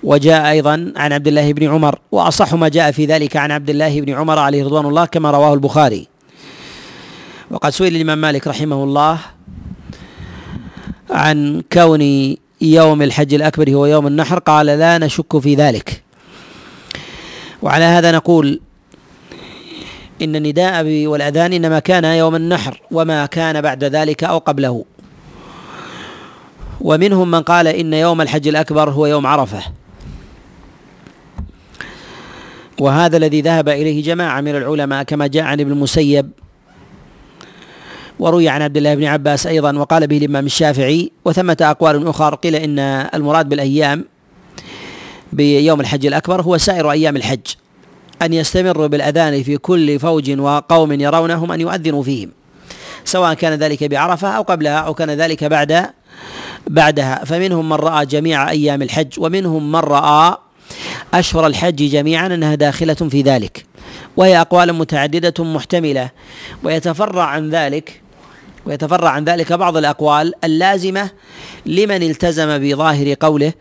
[0.03, 4.01] وجاء أيضا عن عبد الله بن عمر وأصح ما جاء في ذلك عن عبد الله
[4.01, 6.07] بن عمر عليه رضوان الله كما رواه البخاري.
[7.51, 9.19] وقد سئل الإمام مالك رحمه الله
[11.09, 16.03] عن كون يوم الحج الأكبر هو يوم النحر قال لا نشك في ذلك.
[17.61, 18.59] وعلى هذا نقول
[20.21, 24.85] إن النداء والأذان إنما كان يوم النحر وما كان بعد ذلك أو قبله.
[26.81, 29.86] ومنهم من قال إن يوم الحج الأكبر هو يوم عرفة.
[32.79, 36.31] وهذا الذي ذهب إليه جماعة من العلماء كما جاء عن ابن المسيب
[38.19, 42.55] وروي عن عبد الله بن عباس أيضا وقال به الإمام الشافعي وثمة أقوال أخرى قيل
[42.55, 42.79] إن
[43.13, 44.05] المراد بالأيام
[45.33, 47.45] بيوم الحج الأكبر هو سائر أيام الحج
[48.21, 52.29] أن يستمروا بالأذان في كل فوج وقوم يرونهم أن يؤذنوا فيهم
[53.05, 55.89] سواء كان ذلك بعرفة أو قبلها أو كان ذلك بعد
[56.67, 60.37] بعدها فمنهم من رأى جميع أيام الحج ومنهم من رأى
[61.13, 63.65] أشهر الحج جميعا أنها داخلة في ذلك.
[64.17, 66.09] وهي أقوال متعددة محتملة.
[66.63, 68.01] ويتفرع عن ذلك
[68.67, 71.09] ويتفرع عن ذلك بعض الأقوال اللازمة
[71.65, 73.53] لمن التزم بظاهر قوله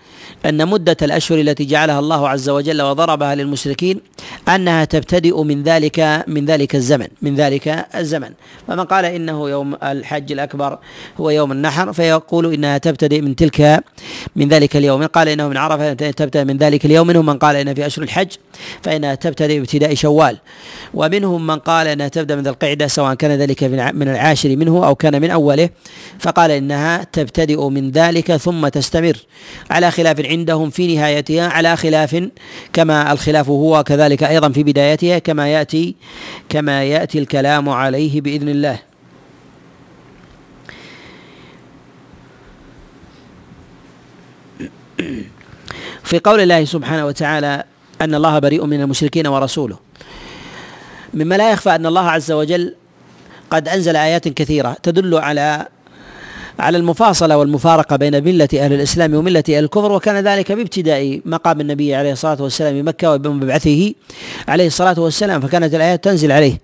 [0.47, 4.01] أن مدة الأشهر التي جعلها الله عز وجل وضربها للمشركين
[4.49, 8.31] أنها تبتدئ من ذلك من ذلك الزمن من ذلك الزمن.
[8.69, 10.79] فمن قال إنه يوم الحج الأكبر
[11.21, 13.85] هو يوم النحر فيقول إنها تبتدئ من تلك
[14.37, 15.01] من ذلك اليوم.
[15.01, 17.07] من قال إنه من عرفة تبتدئ من ذلك اليوم.
[17.07, 18.29] منهم من قال إن في أشهر الحج
[18.83, 20.39] فإنها تبتدئ بابتداء شوال.
[20.95, 24.95] ومنهم من قال إنها تبدأ من ذي القعدة سواء كان ذلك من العاشر منه أو
[24.95, 25.69] كان من أوله.
[26.19, 29.17] فقال إنها تبتدئ من ذلك ثم تستمر.
[29.71, 32.29] على خلاف عندهم في نهايتها على خلاف
[32.73, 35.97] كما الخلاف هو كذلك أيضا في بدايتها كما يأتي
[36.49, 38.79] كما يأتي الكلام عليه بإذن الله.
[46.05, 47.65] في قول الله سبحانه وتعالى
[48.01, 49.79] أن الله بريء من المشركين ورسوله.
[51.15, 52.75] مما لا يخفى أن الله عز وجل
[53.51, 55.67] قد أنزل آيات كثيرة تدل على
[56.59, 61.95] على المفاصلة والمفارقة بين ملة أهل الإسلام وملة أهل الكفر وكان ذلك بابتداء مقام النبي
[61.95, 63.93] عليه الصلاة والسلام بمكة وبمبعثه
[64.49, 66.61] عليه الصلاة والسلام فكانت الآيات تنزل عليه.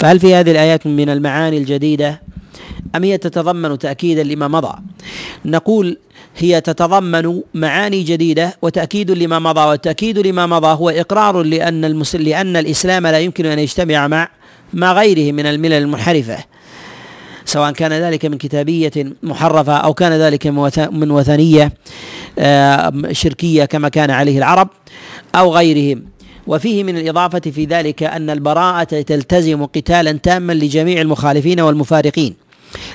[0.00, 2.22] فهل في هذه الآيات من المعاني الجديدة
[2.96, 4.78] أم هي تتضمن تأكيدا لما مضى؟
[5.44, 5.98] نقول
[6.36, 13.06] هي تتضمن معاني جديدة وتأكيد لما مضى والتأكيد لما مضى هو إقرار لأن لأن الإسلام
[13.06, 14.28] لا يمكن أن يجتمع مع
[14.74, 16.38] مع غيره من الملل المنحرفة.
[17.46, 20.46] سواء كان ذلك من كتابية محرفة أو كان ذلك
[20.92, 21.72] من وثنية
[23.12, 24.68] شركية كما كان عليه العرب
[25.34, 26.02] أو غيرهم.
[26.46, 32.34] وفيه من الإضافة في ذلك أن البراءة تلتزم قتالا تاما لجميع المخالفين والمفارقين.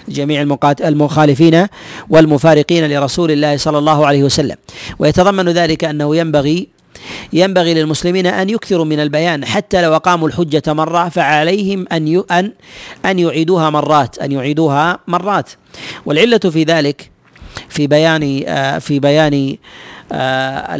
[0.09, 1.67] جميع المخالفين
[2.09, 4.55] والمفارقين لرسول الله صلى الله عليه وسلم.
[4.99, 6.67] ويتضمن ذلك أنه ينبغي
[7.33, 12.51] ينبغي للمسلمين أن يكثروا من البيان حتى لو أقاموا الحجة مرة فعليهم أن أن
[13.05, 15.49] أن يعيدوها مرات أن يعيدوها مرات.
[16.05, 17.11] والعلة في ذلك
[17.69, 19.57] في بيان آه، في بيان
[20.11, 20.77] آه،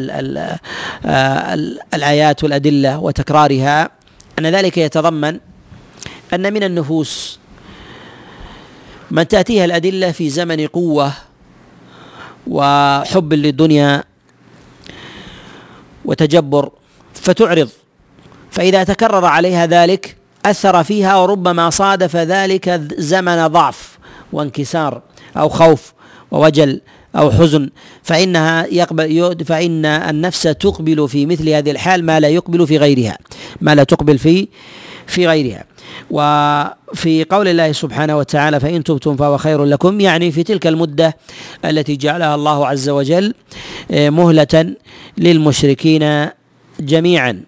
[1.06, 1.54] آه،
[1.94, 3.90] الآيات والأدلة وتكرارها
[4.40, 5.40] أن ذلك يتضمن
[6.34, 7.40] أن من النفوس
[9.12, 11.14] من تأتيها الأدلة في زمن قوة
[12.48, 14.04] وحب للدنيا
[16.06, 16.70] وتجبر
[17.14, 17.70] فتعرض.
[18.52, 23.98] فإذا تكرر عليها ذلك أثر فيها وربما صادف ذلك زمن ضعف
[24.34, 25.02] وانكسار
[25.38, 25.94] أو خوف
[26.32, 26.82] ووجل
[27.16, 27.70] أو حزن.
[28.04, 33.18] فإنها يقبل فإن النفس تقبل في مثل هذه الحال ما لا يقبل في غيرها
[33.62, 34.48] ما لا تقبل في
[35.08, 35.71] في غيرها.
[36.12, 41.18] وفي قول الله سبحانه وتعالى فإن تبتم فهو خير لكم يعني في تلك المدة
[41.66, 43.34] التي جعلها الله عز وجل
[43.92, 44.76] آه، مهلة
[45.18, 46.30] للمشركين
[46.80, 47.44] جميعا.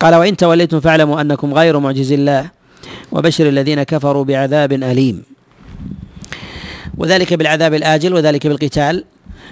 [0.00, 2.50] قال وإن توليتم فاعلموا أنكم غير معجز الله
[3.12, 5.22] وبشر الذين كفروا بعذاب أليم.
[6.98, 9.04] وذلك بالعذاب الآجل وذلك بالقتال.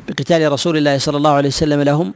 [0.09, 2.15] بقتال رسول الله صلى الله عليه وسلم لهم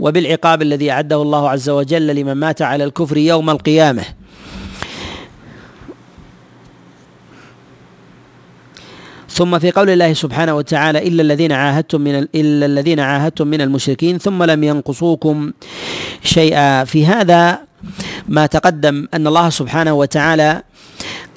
[0.00, 4.04] وبالعقاب الذي أعده الله عز وجل لمن مات على الكفر يوم القيامة.
[9.28, 14.18] ثم في قول الله سبحانه وتعالى إلا الذين عاهدتم من إلا الذين عاهدتم من المشركين
[14.18, 15.52] ثم لم ينقصوكم
[16.24, 16.84] شيئا.
[16.84, 17.58] في هذا
[18.28, 20.62] ما تقدم أن الله سبحانه وتعالى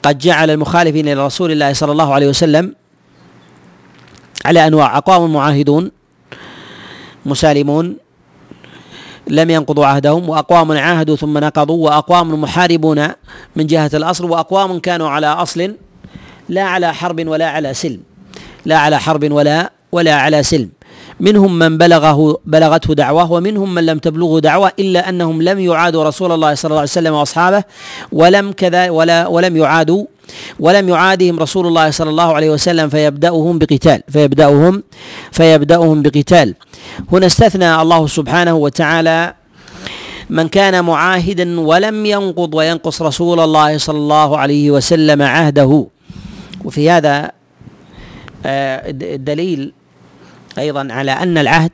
[0.03, 2.75] قد جعل المخالفين لرسول الله صلى الله عليه وسلم
[4.45, 4.97] على أنواع.
[4.97, 5.91] اقوام معاهدون
[7.25, 7.97] مسالمون
[9.27, 13.07] لم ينقضوا عهدهم وأقوام عاهدوا ثم نقضوا وأقوام محاربون
[13.55, 15.75] من جهة الأصل وأقوام كانوا على أصل
[16.49, 17.99] لا على حرب ولا على سلم.
[18.65, 20.69] لا على حرب ولا ولا على سلم.
[21.19, 26.31] منهم من بلغه بلغته دعوة ومنهم من لم تبلغه دعوة إلا أنهم لم يعادوا رسول
[26.31, 27.63] الله صلى الله عليه وسلم وأصحابه
[28.11, 30.05] ولم كذا ولا ولم يعادوا
[30.59, 34.83] ولم يعادهم رسول الله صلى الله عليه وسلم فيبدأهم بقتال فيبدأهم
[35.31, 36.55] فيبدأهم بقتال.
[37.11, 39.33] هنا استثنى الله سبحانه وتعالى
[40.29, 45.87] من كان معاهدا ولم ينقض وينقص رسول الله صلى الله عليه وسلم عهده.
[46.63, 47.31] وفي هذا
[48.45, 49.73] آه، الدليل
[50.57, 51.71] أيضا على أن العهد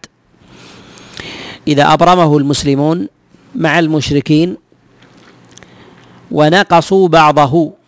[1.67, 3.07] إذا أبرمه المسلمون
[3.55, 4.57] مع المشركين
[6.31, 7.78] ونقصوا بعضه.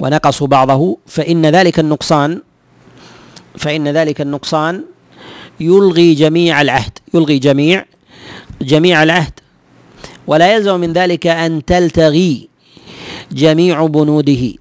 [0.00, 2.42] ونقصوا بعضه فإن ذلك النقصان
[3.58, 4.84] فإن ذلك النقصان
[5.60, 7.84] يلغي جميع العهد يلغي جميع
[8.62, 9.32] جميع العهد.
[10.26, 12.48] ولا يلزم من ذلك أن تلتغي
[13.32, 14.52] جميع بنوده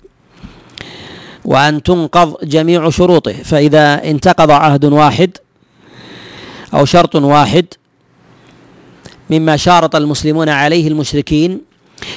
[1.45, 3.31] وأن تنقض جميع شروطه.
[3.31, 5.37] فإذا انتقض عهد واحد
[6.73, 7.65] أو شرط واحد
[9.29, 11.61] مما شارط المسلمون عليه المشركين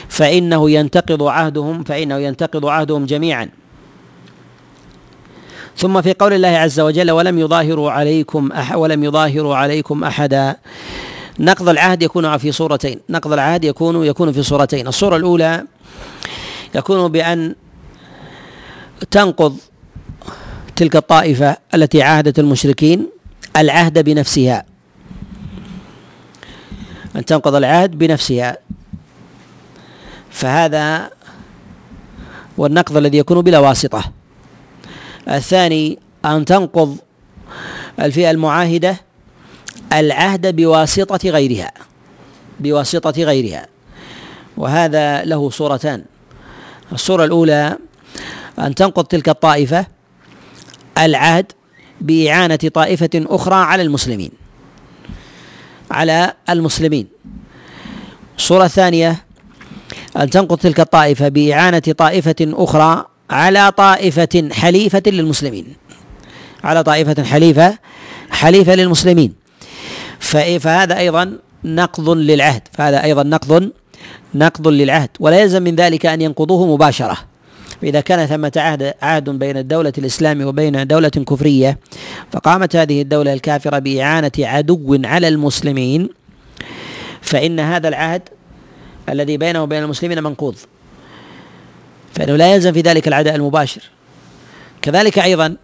[0.08, 3.48] فإنه ينتقض عهدهم فإنه ينتقض عهدهم جميعا.
[5.76, 10.56] ثم في قول الله عز وجل ولم يظاهروا عليكم أح ولم يظاهروا عليكم أحدا.
[11.38, 13.00] نقض العهد يكون في صورتين.
[13.10, 14.88] نقض العهد يكون يكون في صورتين.
[14.88, 15.64] الصورة الأولى
[16.74, 17.54] يكون بأن
[19.10, 19.56] تنقض
[20.76, 23.06] تلك الطائفة التي عاهدت المشركين
[23.56, 24.64] العهد بنفسها.
[27.16, 28.56] أن تنقض العهد بنفسها.
[30.38, 31.10] فهذا
[32.58, 34.12] هو النقض الذي يكون بلا واسطة.
[35.28, 36.96] الثاني أن تنقض
[38.00, 38.96] الفئة المعاهدة
[39.92, 41.72] العهد بواسطة غيرها
[42.60, 43.66] بواسطة غيرها.
[44.56, 46.04] وهذا له صورتان.
[46.92, 47.78] الصورة الأولى
[48.58, 49.86] أن تنقض تلك الطائفة
[50.98, 51.52] العهد
[52.00, 54.30] بإعانة طائفة أخرى على المسلمين
[55.90, 57.08] على المسلمين.
[58.36, 59.27] الصورة الثانية
[60.16, 65.66] أن تنقض تلك الطائفة بإعانة طائفة أخرى على طائفة حليفة للمسلمين.
[66.64, 67.78] على طائفة حليفة
[68.30, 69.34] حليفة للمسلمين.
[70.20, 72.62] فهذا أيضا نقض للعهد.
[72.72, 73.70] فهذا أيضا نقض
[74.34, 75.08] نقض للعهد.
[75.20, 77.18] ولا يلزم من ذلك أن ينقضوه مباشرة.
[77.82, 81.78] فإذا كان ثمة عهد عهد بين الدولة الإسلامية وبين دولة كفرية
[82.32, 86.08] فقامت هذه الدولة الكافرة بإعانة عدو على المسلمين
[87.20, 88.22] فإن هذا العهد
[89.12, 90.56] الذي بينه وبين المسلمين منقوض.
[92.14, 93.82] فإنه لا يلزم في ذلك العداء المباشر.
[94.82, 95.56] كذلك أيضا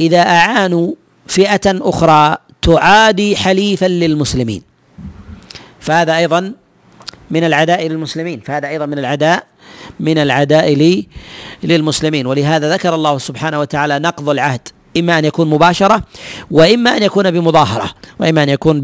[0.00, 0.94] إذا أعانوا
[1.26, 4.62] فئة أخرى تعادي حليفا للمسلمين.
[5.80, 6.52] فهذا أيضا
[7.30, 8.40] من العداء للمسلمين.
[8.40, 9.46] فهذا أيضا من العداء
[10.00, 11.04] من العداء
[11.62, 12.26] للمسلمين.
[12.26, 14.68] ولهذا ذكر الله سبحانه وتعالى نقض العهد.
[14.96, 16.02] إما أن يكون مباشرة
[16.50, 17.90] وإما أن يكون بمظاهرة.
[18.18, 18.80] وإما أن يكون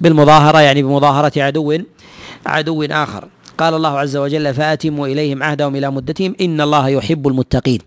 [0.00, 1.78] بالمظاهرة يعني بمظاهرة عدو.
[2.46, 3.28] عدو آخر.
[3.58, 7.80] قال الله عز وجل فأتموا إليهم عهدهم إلى مدتهم إن الله يحب المتقين.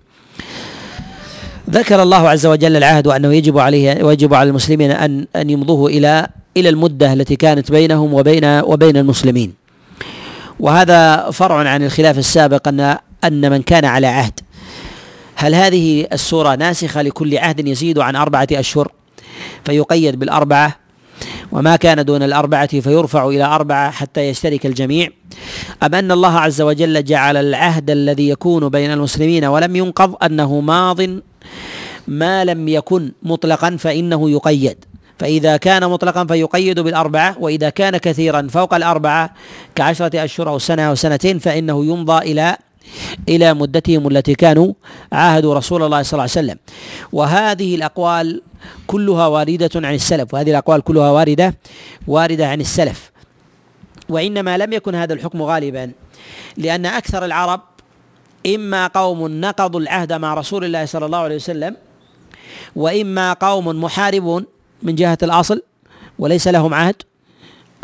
[1.69, 6.27] ذكر الله عز وجل العهد وأنه يجب عليه ويجب على المسلمين أن أن يمضوه إلى
[6.57, 9.53] إلى المدة التي كانت بينهم وبين وبين المسلمين.
[10.59, 14.39] وهذا فرع عن الخلاف السابق أن أن من كان على عهد.
[15.35, 18.91] هل هذه السورة ناسخة لكل عهد يزيد عن أربعة أشهر؟
[19.65, 20.84] فيقيد بالأربعة
[21.51, 25.09] وما كان دون الأربعة فيرفع إلى أربعة حتى يشترك الجميع.
[25.83, 31.01] أم أن الله عز وجل جعل العهد الذي يكون بين المسلمين ولم ينقض أنه ماض
[32.07, 34.85] ما لم يكن مطلقا فإنه يقيد.
[35.19, 39.33] فإذا كان مطلقا فيقيد بالأربعة وإذا كان كثيرا فوق الأربعة
[39.75, 42.57] كعشرة أشهر أو سنة أو سنتين فإنه يمضى إلى
[43.29, 44.73] إلى مدتهم التي كانوا
[45.11, 46.57] عاهدوا رسول الله صلى الله عليه وسلم.
[47.11, 48.41] وهذه الأقوال
[48.87, 50.33] كلها واردة عن السلف.
[50.33, 51.55] وهذه الأقوال كلها واردة
[52.07, 53.11] واردة عن السلف.
[54.09, 55.91] وإنما لم يكن هذا الحكم غالبا
[56.57, 57.61] لأن أكثر العرب
[58.55, 61.77] إما قوم نقضوا العهد مع رسول الله صلى الله عليه وسلم
[62.75, 64.45] وإما قوم محاربون
[64.83, 65.61] من جهة الأصل
[66.19, 66.95] وليس لهم عهد.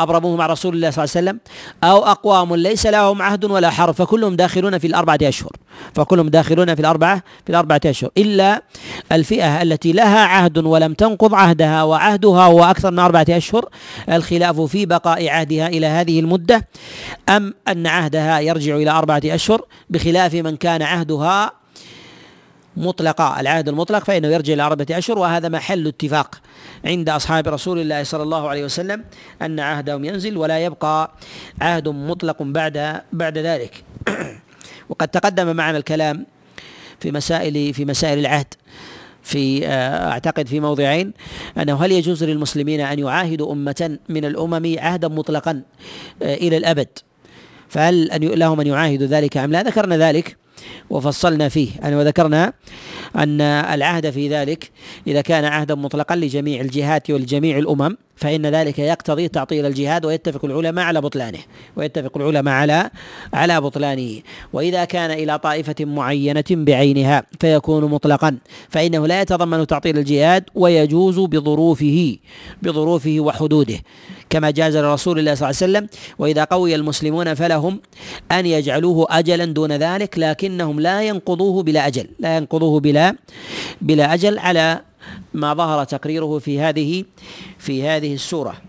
[0.03, 1.39] أبرموه مع رسول الله صلى الله عليه وسلم
[1.83, 5.51] أو أقوام ليس لهم عهد ولا حرب فكلهم داخلون في الأربعة أشهر.
[5.93, 8.09] فكلهم داخلون في الأربعة في الأربعة أشهر.
[8.17, 8.63] إلا
[9.11, 13.69] الفئة التي لها عهد ولم تنقض عهدها وعهدها هو أكثر من أربعة أشهر.
[14.09, 16.67] الخلاف في بقاء عهدها إلى هذه المدة.
[17.29, 21.51] أم أن عهدها يرجع إلى أربعة أشهر؟ بخلاف من كان عهدها
[22.77, 23.39] مطلقا.
[23.39, 26.35] العهد المطلق فإنه يرجع إلى أربعة أشهر وهذا محل اتفاق.
[26.85, 29.03] عند أصحاب رسول الله صلى الله عليه وسلم
[29.41, 31.11] أن عهدهم ينزل ولا يبقى
[31.61, 33.83] عهد مطلق بعد بعد ذلك.
[34.89, 36.25] وقد تقدم معنا الكلام
[36.99, 38.53] في مسائل في مسائل العهد
[39.23, 41.13] في آه، أعتقد في موضعين
[41.57, 45.61] أنه هل يجوز للمسلمين أن يعاهدوا أمة من الأمم عهدا مطلقا
[46.21, 46.87] آه، إلى الأبد؟
[47.69, 50.37] فهل أن لهم أن يعاهدوا ذلك أم لا؟ ذكرنا ذلك
[50.89, 51.69] وفصلنا فيه.
[51.83, 52.53] أن وذكرنا
[53.15, 54.71] أن العهد في ذلك
[55.07, 60.85] إذا كان عهدا مطلقا لجميع الجهات ولجميع الأمم فإن ذلك يقتضي تعطيل الجهاد ويتفق العلماء
[60.85, 61.39] على بطلانه
[61.75, 62.89] ويتفق العلماء على
[63.33, 64.21] على بطلانه.
[64.53, 68.37] وإذا كان إلى طائفة معينة بعينها فيكون مطلقا
[68.69, 72.17] فإنه لا يتضمن تعطيل الجهاد ويجوز بظروفه
[72.61, 73.79] بظروفه وحدوده.
[74.31, 77.81] كما جاز لرسول الله صلى الله عليه وسلم وإذا قوي المسلمون فلهم
[78.31, 83.15] أن يجعلوه أجلا دون ذلك لكنهم لا ينقضوه بلا أجل لا ينقضوه بلا
[83.81, 84.81] بلا أجل على
[85.33, 87.05] ما ظهر تقريره في هذه
[87.59, 88.61] في هذه السورة.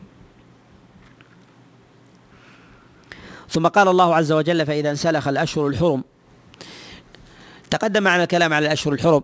[3.48, 6.04] ثم قال الله عز وجل فإذا انسلخ الأشهر الحرم
[7.70, 9.22] تقدم معنا الكلام على الأشهر الحرم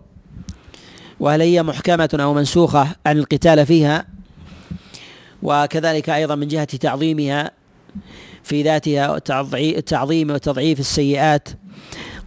[1.19, 4.18] وهل هي محكمة أو منسوخة؟ عن القتال فيها
[5.43, 7.51] وكذلك أيضا من جهة تعظيمها
[8.43, 9.21] في ذاتها
[9.53, 11.49] التعظيم وتضعيف السيئات.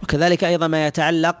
[0.03, 1.35] وكذلك أيضا ما يتعلق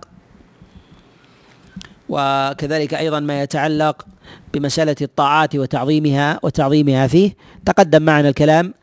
[2.09, 4.05] وكذلك أيضا ما يتعلق
[4.53, 7.35] بمسألة الطاعات وتعظيمها وتعظيمها فيه.
[7.65, 8.73] تقدم معنا الكلام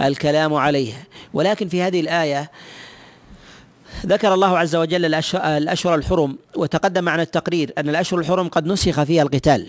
[0.00, 2.50] الكلام عليها ولكن في هذه الآية
[4.06, 9.22] ذكر الله عز وجل الأشهر الحرم وتقدم معنا التقرير أن الأشهر الحرم قد نسخ فيها
[9.22, 9.66] القتال.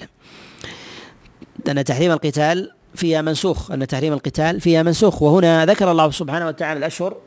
[1.69, 5.21] أن تحريم القتال فيها منسوخ أن تحريم القتال فيها منسوخ.
[5.21, 7.17] وهنا ذكر الله سبحانه وتعالى الأشهر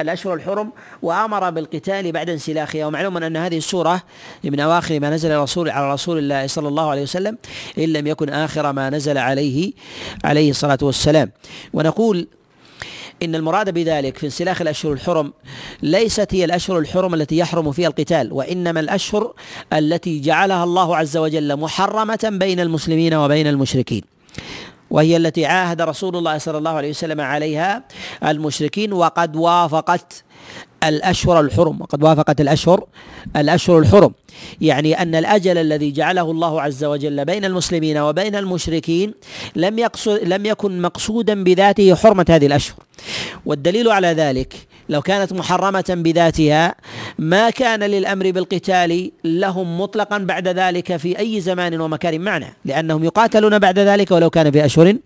[0.00, 0.70] الأشهر الحرم
[1.02, 2.86] وأمر بالقتال بعد انسلاخها.
[2.86, 4.02] ومعلوم أن هذه السورة
[4.44, 7.38] من أواخر ما نزل رسول على رسول الله صلى الله عليه وسلم
[7.78, 9.72] إن لم يكن آخر ما نزل عليه
[10.24, 11.30] عليه الصلاة والسلام.
[11.72, 12.28] ونقول
[13.22, 15.32] إن المراد بذلك في انسلاخ الأشهر الحرم
[15.82, 19.34] ليست هي الأشهر الحرم التي يحرم فيها القتال وإنما الأشهر
[19.72, 24.02] التي جعلها الله عز وجل محرمة بين المسلمين وبين المشركين.
[24.90, 27.84] وهي التي عاهد رسول الله صلى الله عليه وسلم عليها
[28.24, 30.24] المشركين وقد وافقت
[30.84, 32.86] الأشهر الحرم وقد وافقت الأشهر
[33.36, 34.12] الأشهر الحرم.
[34.60, 39.14] يعني أن الأجل الذي جعله الله عز وجل بين المسلمين وبين المشركين
[39.56, 42.76] لم يقصد لم يكن مقصودا بذاته حرمة هذه الأشهر.
[43.46, 44.54] والدليل على ذلك
[44.88, 46.74] لو كانت محرمة بذاتها
[47.18, 53.58] ما كان للأمر بالقتال لهم مطلقا بعد ذلك في أي زمان ومكان معنا لأنهم يقاتلون
[53.58, 54.96] بعد ذلك ولو كان في أشهر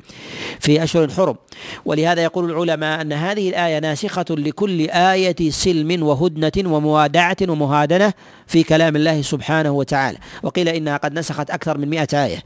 [0.60, 1.36] في أشهر حرم.
[1.84, 8.12] ولهذا يقول العلماء أن هذه الآية ناسخة لكل آية سلم وهدنة وموادعة ومهادنة
[8.46, 10.18] في كلام الله سبحانه وتعالى.
[10.42, 12.42] وقيل إنها قد نسخت أكثر من مئة آية.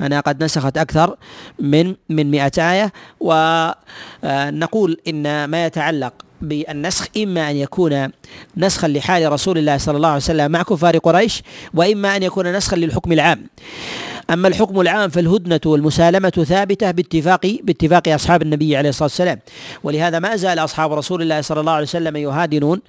[0.00, 1.16] أنها قد نسخت أكثر
[1.58, 2.92] من من مئة آية.
[3.20, 6.12] ونقول إن ما يتعلق
[6.42, 8.08] بالنسخ إما أن يكون
[8.56, 11.42] نسخا لحال رسول الله صلى الله عليه وسلم مع كفار قريش
[11.74, 13.46] وإما أن يكون نسخا للحكم العام.
[14.30, 19.38] أما الحكم العام فالهدنة والمسالمة ثابتة باتفاق باتفاق أصحاب النبي عليه الصلاة والسلام.
[19.84, 22.80] ولهذا ما زال أصحاب رسول الله صلى الله عليه وسلم يهادنون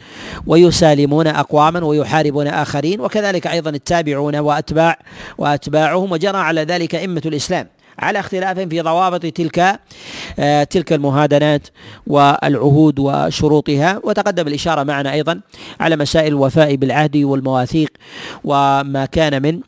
[0.48, 5.00] ويسالمون أقواما ويحاربون آخرين وكذلك أيضا التابعون وأتباع
[5.38, 7.68] وأتباعهم وجرى على ذلك أئمة الإسلام.
[8.00, 9.80] على اختلاف في ضوابط تلك
[10.40, 11.68] آه، تلك المهادنات
[12.08, 15.42] والعهود وشروطها وتقدم الإشارة معنا أيضا
[15.80, 17.90] على مسائل الوفاء بالعهد والمواثيق
[18.44, 19.60] وما كان من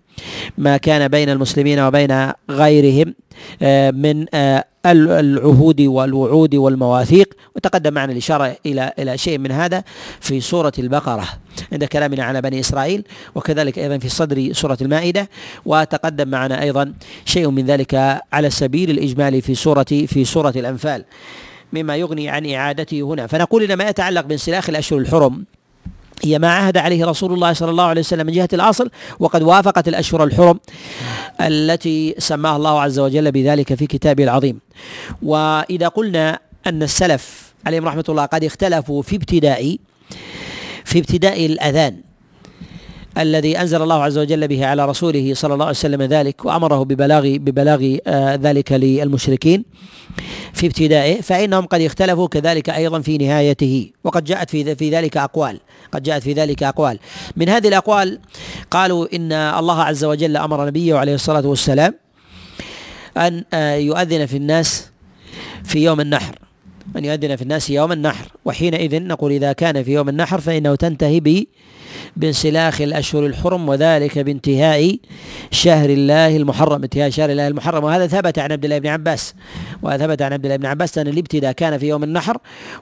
[0.58, 3.14] ما كان بين المسلمين وبين غيرهم
[3.62, 7.34] آه، من آه، العهود والوعود والمواثيق.
[7.56, 9.84] وتقدم معنا الإشارة إلى إلى شيء من هذا
[10.20, 11.28] في سورة البقرة
[11.72, 13.04] عند كلامنا على بني إسرائيل
[13.36, 15.30] وكذلك أيضا في صدر سورة المائدة.
[15.66, 16.94] وتقدم معنا أيضا
[17.26, 21.06] شيء من ذلك على سبيل الإجمال في سورة في سورة الأنفال
[21.74, 23.28] مما يغني عن إعادته هنا.
[23.28, 25.46] فنقول إن ما يتعلق بانسلاخ الأشهر الحرم.
[26.24, 29.88] هي ما عهد عليه رسول الله صلى الله عليه وسلم من جهة الأصل وقد وافقت
[29.88, 30.60] الأشهر الحرم
[31.42, 34.60] التي سماها الله عز وجل بذلك في كتابه العظيم.
[35.22, 39.78] وإذا قلنا أن السلف عليهم رحمة الله قد اختلفوا في ابتداء
[40.86, 42.11] في ابتداء الأذان
[43.18, 47.22] الذي أنزل الله عز وجل به على رسوله صلى الله عليه وسلم ذلك وأمره ببلاغ
[47.38, 49.66] ببلاغ آه ذلك للمشركين
[50.54, 55.60] في ابتدائه فإنهم قد اختلفوا كذلك أيضا في نهايته وقد جاءت في في ذلك أقوال
[55.92, 57.00] قد جاءت في ذلك أقوال.
[57.36, 58.20] من هذه الأقوال
[58.72, 61.94] قالوا إن الله عز وجل أمر نبيه عليه الصلاة والسلام
[63.18, 64.90] أن آه يؤذن في الناس
[65.64, 66.40] في يوم النحر
[66.98, 71.20] أن يؤذن في الناس يوم النحر وحينئذ نقول إذا كان في يوم النحر فإنه تنتهي
[72.16, 74.98] بانسلاخ الأشهر الحرم وذلك بانتهاء
[75.52, 77.84] شهر الله المحرم انتهاء شهر الله المحرم.
[77.84, 79.34] وهذا ثبت عن عبد الله بن عباس
[79.82, 82.38] وثبت عن عبد الله بن عباس أن الابتداء كان في يوم النحر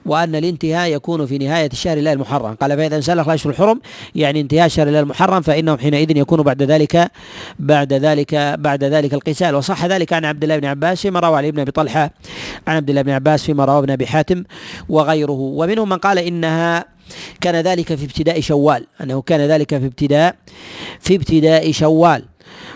[0.06, 2.54] وأن الانتهاء يكون في نهاية شهر الله المحرم.
[2.54, 3.80] قال فإذا انسلخ الأشهر الحرم
[4.14, 7.10] يعني انتهاء شهر الله المحرم فإنهم حينئذ يكون بعد ذلك
[7.58, 9.54] بعد ذلك بعد ذلك القتال.
[9.54, 12.10] وصح ذلك عن عبد الله بن عباس فيما روى علي بن أبي طلحة
[12.66, 14.44] عن عبد الله بن عباس فيما روى ابن أبي حاتم
[14.88, 15.30] وغيره.
[15.30, 16.99] ومنهم من قال إنها
[17.40, 20.36] كان ذلك في ابتداء شوال أنه كان ذلك في ابتداء
[21.00, 22.24] في ابتداء شوال.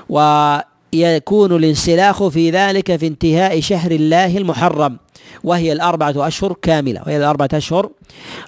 [0.08, 4.98] ويكون الانسلاخ في ذلك في انتهاء شهر الله المحرم
[5.44, 7.90] وهي الأربعة أشهر كاملة وهي الأربعة أشهر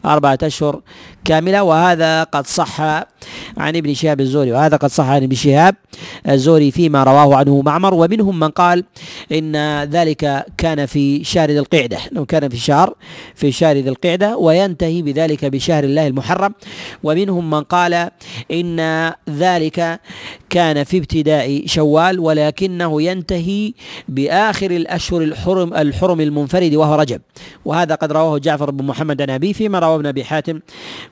[0.04, 0.80] أربعة أشهر
[1.24, 1.62] كاملة.
[1.62, 2.80] وهذا قد صح
[3.56, 5.74] عن ابن شهاب الزوري وهذا قد صح عن ابن شهاب
[6.28, 7.94] الزوري فيما رواه عنه معمر.
[7.94, 8.84] ومنهم من قال
[9.32, 12.94] إن ذلك كان في شهر ذي القعدة أنه كان في شهر
[13.34, 16.54] في شهر ذي القعدة وينتهي بذلك بشهر الله المحرم.
[17.02, 18.10] ومنهم من قال
[18.52, 20.00] إن ذلك
[20.50, 23.72] كان في ابتداء شوال ولكنه ينتهي
[24.08, 27.20] بآخر الأشهر الحرم الحرم المنفرد وهو رجب.
[27.64, 30.60] وهذا قد رواه جعفر بن محمد عن أبيه فيما رواه ابن أبي حاتم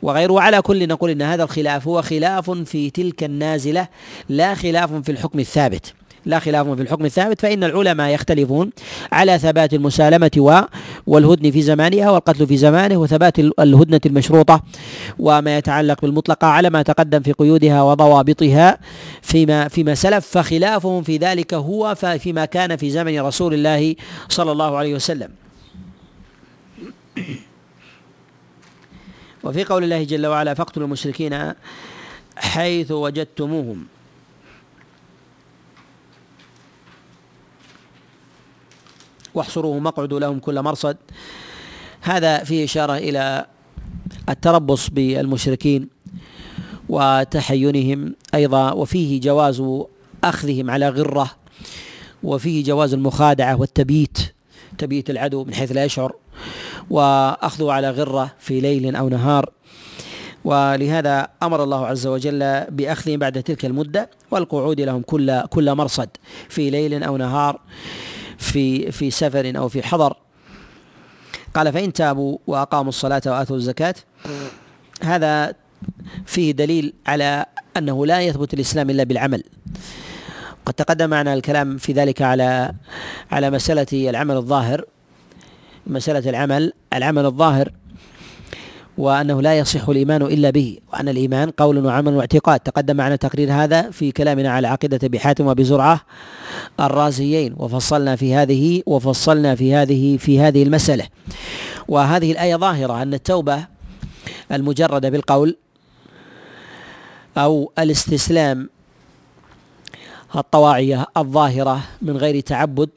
[0.02, 0.40] وغيره.
[0.40, 3.88] على كل نقول إن هذا الخلاف هو خلاف في تلك النازلة.
[4.28, 5.94] لا خلاف في الحكم الثابت.
[6.26, 7.40] لا خلاف في الحكم الثابت.
[7.40, 8.70] فإن العلماء يختلفون
[9.12, 10.66] على ثبات المسالمة
[11.06, 14.62] والهدن في زمانها والقتل في زمانه وثبات الهدنة المشروطة
[15.18, 18.78] وما يتعلق بالمطلقة على ما تقدم في قيودها وضوابطها
[19.22, 20.26] فيما فيما سلف.
[20.26, 23.94] فخلافهم في ذلك هو فيما كان في زمن رسول الله
[24.28, 25.28] صلى الله عليه وسلم.
[29.44, 31.52] وفي قول الله جل وعلا فاقتلوا المشركين
[32.36, 33.86] حيث وجدتموهم.
[39.34, 40.96] واحصروهم واقعدوا لهم كل مرصد.
[42.00, 43.46] هذا فيه إشارة إلى
[44.28, 45.88] التربص بالمشركين
[46.88, 49.62] وتحينهم أيضا وفيه جواز
[50.24, 51.30] أخذهم على غرة
[52.22, 54.18] وفيه جواز المخادعة والتبييت
[54.78, 56.14] تبييت العدو من حيث لا يشعر.
[56.90, 59.50] واخذه على غرة في ليل أو نهار.
[60.44, 66.08] ولهذا أمر الله عز وجل بأخذهم بعد تلك المدة والقعود لهم كل كل مرصد
[66.48, 67.60] في ليل أو نهار
[68.38, 70.16] في في سفر أو في حضر.
[71.54, 73.94] قال فإن تابوا وأقاموا الصلاة وآتوا الزكاة.
[75.02, 75.54] هذا
[76.26, 79.42] فيه دليل على أنه لا يثبت الإسلام إلا بالعمل.
[80.66, 82.74] قد تقدم معنا الكلام في ذلك على
[83.30, 84.84] على مسألة العمل الظاهر.
[85.86, 87.72] مسألة العمل العمل الظاهر
[88.98, 92.60] وأنه لا يصح الإيمان إلا به وأن الإيمان قول وعمل واعتقاد.
[92.60, 96.00] تقدم معنا تقرير هذا في كلامنا على عقيدة بحاتم وبزرعة
[96.80, 101.06] الرازيين وفصلنا في هذه وفصلنا في هذه في هذه المسألة.
[101.88, 103.66] وهذه الآية ظاهرة أن التوبة
[104.52, 105.56] المجردة بالقول
[107.38, 108.70] أو الاستسلام
[110.36, 112.88] الطواعية الظاهرة من غير تعبد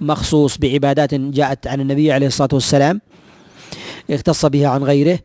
[0.00, 3.00] مخصوص بعبادات جاءت عن النبي عليه الصلاة والسلام
[4.10, 5.18] اختص بها عن غيره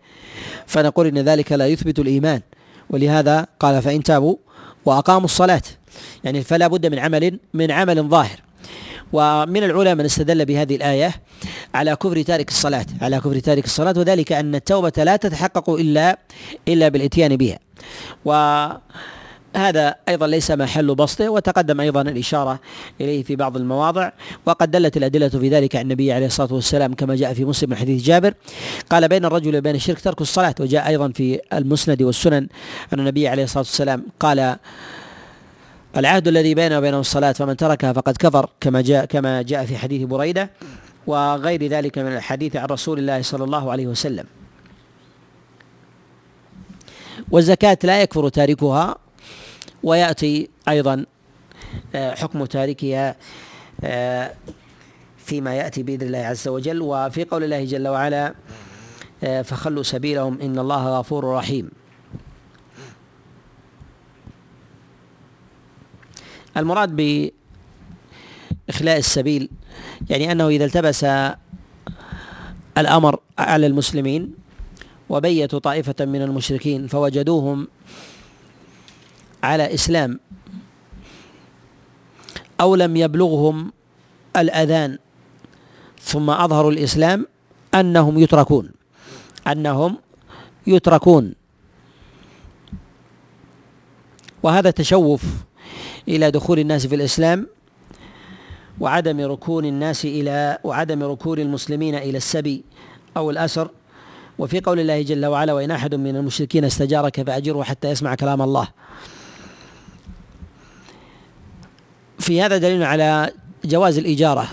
[0.68, 2.42] فنقول إن ذلك لا يثبت الإيمان.
[2.90, 4.36] ولهذا قال فإن تابوا
[4.86, 5.62] وأقاموا الصلاة.
[6.24, 8.40] يعني فلا بد من عمل من عمل ظاهر.
[9.14, 11.12] ومن العلماء من استدل بهذه الآية
[11.76, 16.20] على كفر تارك الصلاة على كفر تارك الصلاة وذلك أن التوبة لا تتحقق إلا
[16.68, 17.60] إلا بالإتيان بها.
[18.26, 18.32] و
[19.56, 22.60] هذا أيضا ليس محل بسطه وتقدم أيضا الإشارة
[23.02, 24.12] إليه في بعض المواضع
[24.46, 27.76] وقد دلت الأدلة في ذلك عن النبي عليه الصلاة والسلام كما جاء في مسلم من
[27.76, 28.34] حديث جابر.
[28.90, 30.56] قال بين الرجل وبين الشرك ترك الصلاة.
[30.60, 32.48] وجاء أيضا في المسند والسنن
[32.94, 34.56] أن النبي عليه الصلاة والسلام قال
[35.98, 38.50] العهد الذي بيننا وبينه الصلاة فمن تركها فقد كفر.
[38.62, 40.52] كما جاء كما جاء في حديث بريدة
[41.08, 44.26] وغير ذلك من الحديث عن رسول الله صلى الله عليه وسلم.
[47.32, 48.96] والزكاة لا يكفر تاركها
[49.84, 51.06] ويأتي أيضا
[51.96, 53.16] آه، حكم تاركها
[53.84, 54.34] آه،
[55.18, 56.82] فيما يأتي بإذن الله عز وجل.
[56.82, 58.34] وفي قول الله جل وعلا
[59.24, 61.70] آه، فخلوا سبيلهم إن الله غفور رحيم.
[66.58, 66.96] المراد
[68.70, 69.50] بإخلاء السبيل
[70.10, 71.06] يعني أنه إذا التبس
[72.78, 74.34] الأمر على المسلمين
[75.10, 77.68] وبيتوا طائفة من المشركين فوجدوهم
[79.44, 80.20] على إسلام
[82.62, 83.72] أو لم يبلغهم
[84.38, 84.98] الأذان
[86.02, 87.28] ثم أظهروا الإسلام
[87.76, 88.72] أنهم يتركون
[89.48, 89.98] أنهم
[90.68, 91.34] يتركون.
[94.44, 95.24] وهذا تشوف
[96.08, 97.48] إلى دخول الناس في الإسلام
[98.80, 102.64] وعدم ركون الناس إلى وعدم ركون المسلمين إلى السبي
[103.18, 103.70] أو الأسر.
[104.40, 108.68] وفي قول الله جل وعلا وإن أحد من المشركين استجارك فأجره حتى يسمع كلام الله.
[112.22, 113.32] في هذا دليل على
[113.66, 114.48] جواز الإجارة.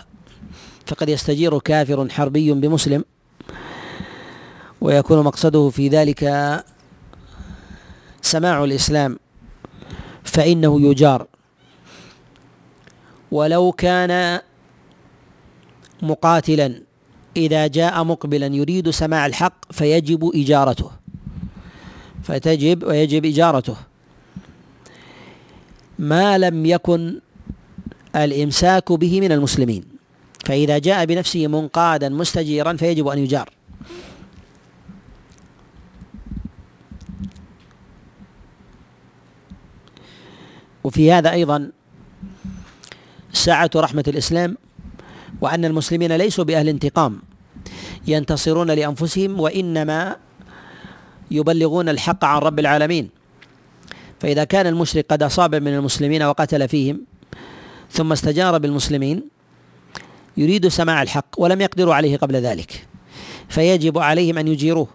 [0.86, 3.04] فقد يستجير كافر حربي بمسلم
[4.80, 6.24] ويكون مقصده في ذلك
[8.22, 9.18] سماع الإسلام
[10.24, 11.26] فإنه يجار.
[13.30, 14.40] ولو كان
[16.02, 16.82] مقاتلا
[17.36, 20.90] إذا جاء مقبلا يريد سماع الحق فيجب إجارته.
[22.22, 23.76] فتجب ويجب إجارته.
[25.98, 27.20] ما لم يكن
[28.16, 29.84] الإمساك به من المسلمين.
[30.44, 33.50] فإذا جاء بنفسه منقادا مستجيرا فيجب أن يجار.
[40.84, 41.70] وفي هذا أيضا
[43.32, 44.56] سعة رحمة الإسلام
[45.40, 47.22] وأن المسلمين ليسوا بأهل انتقام
[48.06, 50.16] ينتصرون لأنفسهم وإنما
[51.30, 53.10] يبلغون الحق عن رب العالمين.
[54.20, 57.00] فإذا كان المشرك قد أصاب من المسلمين وقتل فيهم
[57.90, 59.22] ثم استجار بالمسلمين
[60.36, 62.86] يريد سماع الحق ولم يقدروا عليه قبل ذلك
[63.48, 64.88] فيجب عليهم أن يجيروه.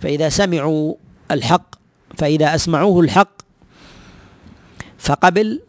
[0.00, 0.94] فإذا سمعوا
[1.30, 1.74] الحق
[2.18, 3.42] فإذا أسمعوه الحق
[4.98, 5.60] فقبل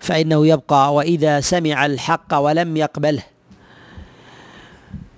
[0.00, 3.22] فإنه يبقى وإذا سمع الحق ولم يقبله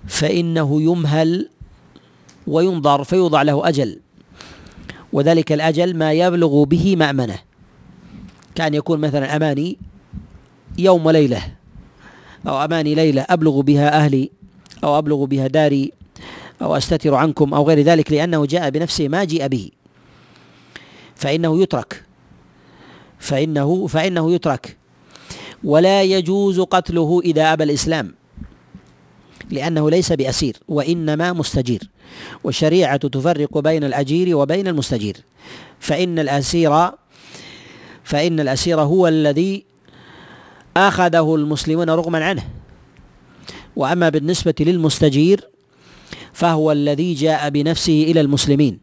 [0.07, 1.49] فإنه يمهل
[2.47, 3.99] وينظر فيوضع له أجل.
[5.13, 7.39] وذلك الأجل ما يبلغ به مأمنة.
[8.55, 9.77] كأن يكون مثلا أماني
[10.77, 11.41] يوم وليلة
[12.47, 14.29] أو أماني ليلة أبلغ بها أهلي
[14.83, 15.91] أو أبلغ بها داري
[16.61, 19.69] أو أستتر عنكم أو غير ذلك لأنه جاء بنفسه ما جيء به.
[21.15, 22.03] فإنه يترك.
[23.19, 24.77] فإنه فإنه يترك.
[25.63, 28.13] ولا يجوز قتله إذا أبى الإسلام.
[29.49, 31.89] لأنه ليس بأسير وإنما مستجير.
[32.43, 35.17] والشريعة تفرق بين الأجير وبين المستجير.
[35.79, 36.91] فإن الأسير
[38.03, 39.65] فإن الأسير هو الذي
[40.77, 42.43] أخذه المسلمون رغما عنه.
[43.75, 45.47] وأما بالنسبة للمستجير
[46.33, 48.79] فهو الذي جاء بنفسه إلى المسلمين.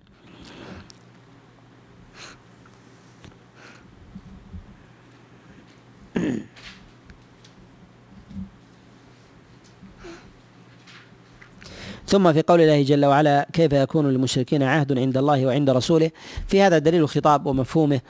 [12.07, 16.11] ثم في قول الله جل وعلا كيف يكون للمشركين عهد عند الله وعند رسوله؟
[16.49, 18.01] في هذا دليل الخطاب ومفهومه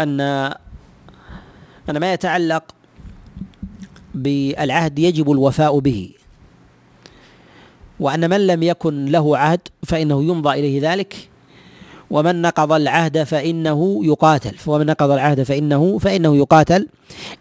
[0.00, 0.20] أن
[1.90, 2.77] أن ما يتعلق
[4.22, 6.10] بالعهد يجب الوفاء به.
[8.00, 11.28] وأن من لم يكن له عهد فإنه يمضى إليه ذلك.
[12.10, 14.56] ومن نقض العهد فإنه يقاتل.
[14.66, 16.88] ومن نقض العهد فإنه فإنه يقاتل.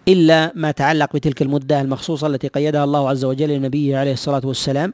[0.07, 4.93] إلا ما تعلق بتلك المدة المخصوصة التي قيدها الله عز وجل لنبيه عليه الصلاة والسلام.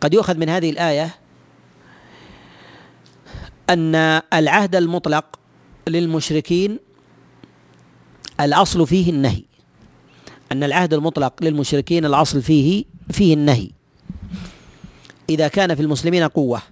[0.00, 1.14] قد يؤخذ من هذه الآية
[3.70, 3.94] أن
[4.34, 5.24] العهد المطلق
[5.88, 6.78] للمشركين
[8.40, 9.42] الأصل فيه النهي.
[10.52, 13.70] أن العهد المطلق للمشركين الأصل فيه فيه النهي.
[15.30, 16.62] إذا كان في المسلمين قوة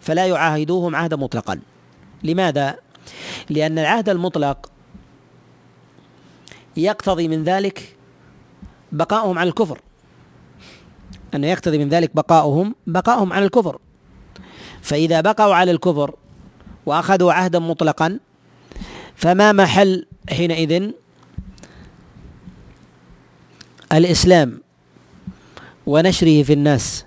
[0.00, 1.60] فلا يعاهدوهم عهدا مطلقا.
[2.22, 2.76] لماذا؟
[3.50, 4.70] لأن العهد المطلق
[6.76, 7.96] يقتضي من ذلك
[8.92, 9.80] بقاؤهم على الكفر.
[11.34, 13.78] أنه يقتضي من ذلك بقاؤهم بقاؤهم على الكفر.
[14.82, 16.14] فإذا بقوا على الكفر
[16.86, 18.18] وأخذوا عهدا مطلقا
[19.20, 20.90] فما محل حينئذ
[23.92, 24.60] الإسلام
[25.86, 27.04] ونشره في الناس؟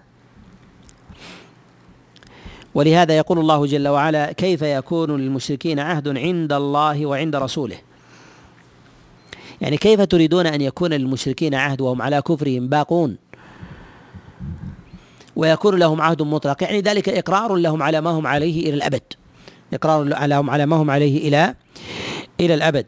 [2.74, 7.78] ولهذا يقول الله جل وعلا كيف يكون للمشركين عهد عند الله وعند رسوله؟
[9.62, 13.18] يعني كيف تريدون أن يكون للمشركين عهد وهم على كفرهم باقون؟
[15.36, 19.23] ويكون لهم عهد مطلق يعني ذلك إقرار لهم على ما هم عليه إلى الأبد.
[19.74, 21.56] إقرار لهم على ما هم عليه إلى
[22.40, 22.86] إلى الأبد.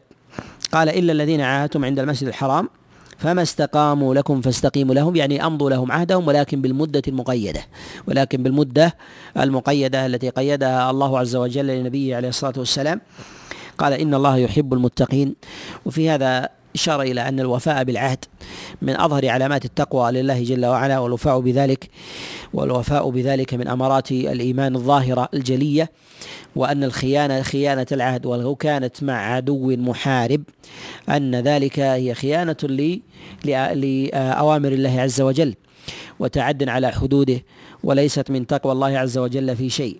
[0.72, 2.70] قال إلا الذين عاهدتم عند المسجد الحرام
[3.18, 7.62] فما استقاموا لكم فاستقيموا لهم يعني أمضوا لهم عهدهم ولكن بالمدة المقيدة.
[8.08, 8.96] ولكن بالمدة
[9.38, 13.02] المقيدة التي قيدها الله عز وجل لنبيه عليه الصلاة والسلام.
[13.78, 15.36] قال إن الله يحب المتقين.
[15.86, 18.26] وفي هذا إشارة إلى أن الوفاء بالعهد
[18.82, 21.90] من أظهر علامات التقوى لله جل وعلا والوفاء بذلك
[22.54, 25.92] والوفاء بذلك من أمارات الإيمان الظاهرة الجلية
[26.56, 30.44] وأن الخيانة خيانة العهد ولو كانت مع عدو محارب
[31.10, 32.58] أن ذلك هي خيانة
[33.46, 35.56] لأوامر الله عز وجل
[36.20, 37.42] وتعد على حدوده
[37.84, 40.00] وليست من تقوى الله عز وجل في شيء.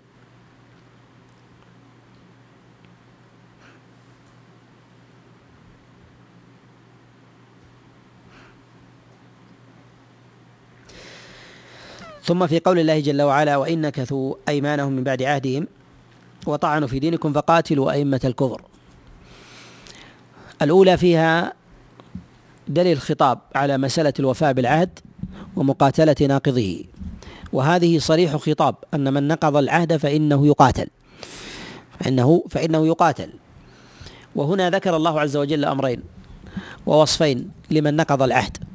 [12.26, 15.66] ثم في قول الله جل وعلا وإن نكثوا أيمانهم من بعد عهدهم
[16.46, 18.62] وطعنوا في دينكم فقاتلوا أئمة الكفر.
[20.62, 21.52] الأولى فيها
[22.68, 24.98] دليل الخطاب على مسألة الوفاء بالعهد
[25.56, 26.84] ومقاتلة ناقضه.
[27.52, 30.86] وهذه صريح خطاب أن من نقض العهد فإنه يقاتل.
[32.00, 33.30] فإنه فإنه يقاتل.
[34.34, 36.02] وهنا ذكر الله عز وجل أمرين
[36.86, 38.65] ووصفين لمن نقض العهد.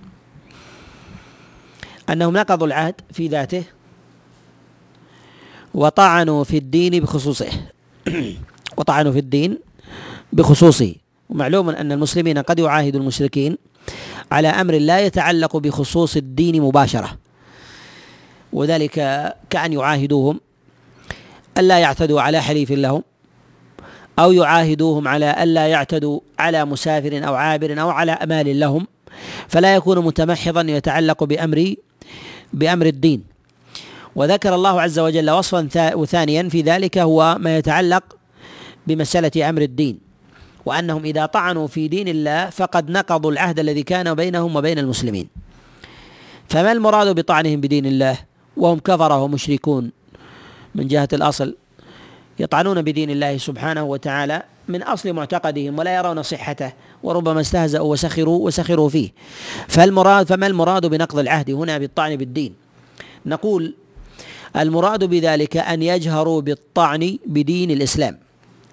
[2.09, 3.63] أنهم نقضوا العهد في ذاته
[5.73, 7.49] وطعنوا في الدين بخصوصه.
[8.77, 9.57] وطعنوا في الدين
[10.33, 10.95] بخصوصه.
[11.29, 13.57] ومعلوم أن المسلمين قد يعاهدوا المشركين
[14.31, 17.17] على أمر لا يتعلق بخصوص الدين مباشرة.
[18.53, 18.93] وذلك
[19.49, 20.39] كأن يعاهدوهم
[21.57, 23.03] ألا يعتدوا على حليف لهم
[24.19, 28.87] أو يعاهدوهم على ألا يعتدوا على مسافر أو عابر أو على أمال لهم.
[29.47, 31.75] فلا يكون متمحضا يتعلق بأمر
[32.53, 33.23] بأمر الدين.
[34.15, 35.67] وذكر الله عز وجل وصفا
[36.05, 38.03] ثانيا في ذلك هو ما يتعلق
[38.87, 39.99] بمسألة أمر الدين.
[40.65, 45.27] وأنهم إذا طعنوا في دين الله فقد نقضوا العهد الذي كان بينهم وبين المسلمين.
[46.49, 48.17] فما المراد بطعنهم بدين الله؟
[48.57, 49.91] وهم كفرة ومشركون
[50.75, 51.55] من جهة الأصل
[52.39, 56.73] يطعنون بدين الله سبحانه وتعالى من أصل معتقدهم ولا يرون صحته.
[57.03, 59.09] وربما استهزأوا وسخروا وسخروا فيه.
[59.67, 62.53] فالمراد فما المراد بنقض العهد هنا بالطعن بالدين؟
[63.25, 63.73] نقول
[64.55, 68.17] المراد بذلك أن يجهروا بالطعن بدين الإسلام.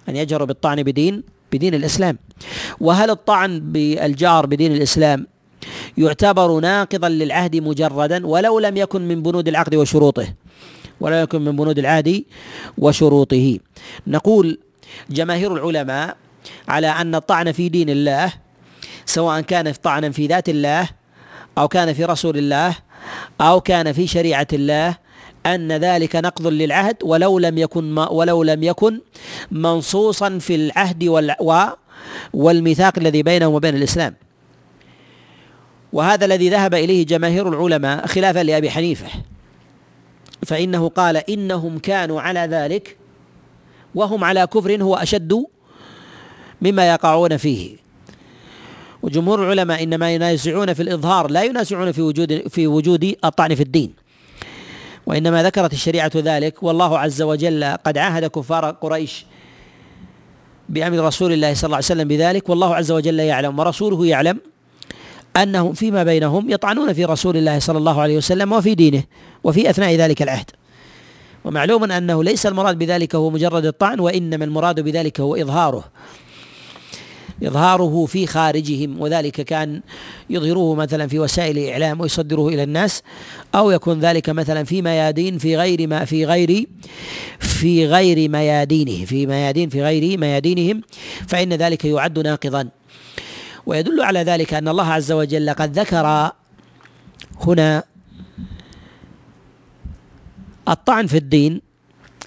[0.09, 1.23] أن يجهروا بالطعن بدين
[1.53, 2.19] بدين الإسلام.
[2.81, 5.27] وهل الطعن بالجار بدين الإسلام
[5.99, 10.27] يعتبر ناقضا للعهد مجردا ولو لم يكن من بنود العقد وشروطه؟
[11.01, 12.25] ولا يكن من بنود العهد
[12.79, 13.59] وشروطه.
[14.07, 14.59] نقول
[15.11, 16.17] جماهير العلماء
[16.69, 18.33] على أن الطعن في دين الله
[19.07, 20.89] سواء كان طعنا في ذات الله
[21.59, 22.77] أو كان في رسول الله
[23.41, 24.97] أو كان في شريعة الله
[25.47, 29.01] أن ذلك نقض للعهد ولو لم يكن ولو لم يكن
[29.51, 31.05] منصوصا في العهد
[32.33, 34.15] والميثاق الذي بينه وبين الإسلام.
[35.93, 39.07] وهذا الذي ذهب إليه جماهير العلماء خلافا لأبي حنيفة
[40.47, 42.97] فإنه قال إنهم كانوا على ذلك
[43.95, 45.45] وهم على كفر هو أشد
[46.63, 47.77] مما يقعون فيه.
[49.03, 53.93] وجمهور العلماء إنما ينازعون في الإظهار لا ينازعون في وجود في وجود الطعن في الدين.
[55.07, 59.27] وإنما ذكرت الشريعة ذلك والله عز وجل قد عاهد كفار قريش
[60.69, 64.41] بأمر رسول الله صلى الله عليه وسلم بذلك والله عز وجل يعلم ورسوله يعلم
[65.37, 69.03] أنهم فيما بينهم يطعنون في رسول الله صلى الله عليه وسلم وفي دينه
[69.45, 70.51] وفي أثناء ذلك العهد.
[71.45, 75.85] ومعلوم أنه ليس المراد بذلك هو مجرد الطعن وإنما المراد بذلك هو إظهاره.
[77.43, 79.81] إظهاره في خارجهم وذلك كان
[80.31, 83.03] يظهروه مثلا في وسائل الإعلام ويصدره إلى الناس
[83.55, 86.67] أو يكون ذلك مثلا في ميادين في غير ما في غير
[87.39, 90.83] في غير ميادينه في ميادين في غير ميادينهم
[91.29, 92.69] فإن ذلك يعد ناقضا.
[93.67, 96.33] ويدل على ذلك أن الله عز وجل قد ذكر
[97.41, 97.85] هنا
[100.69, 101.61] الطعن في الدين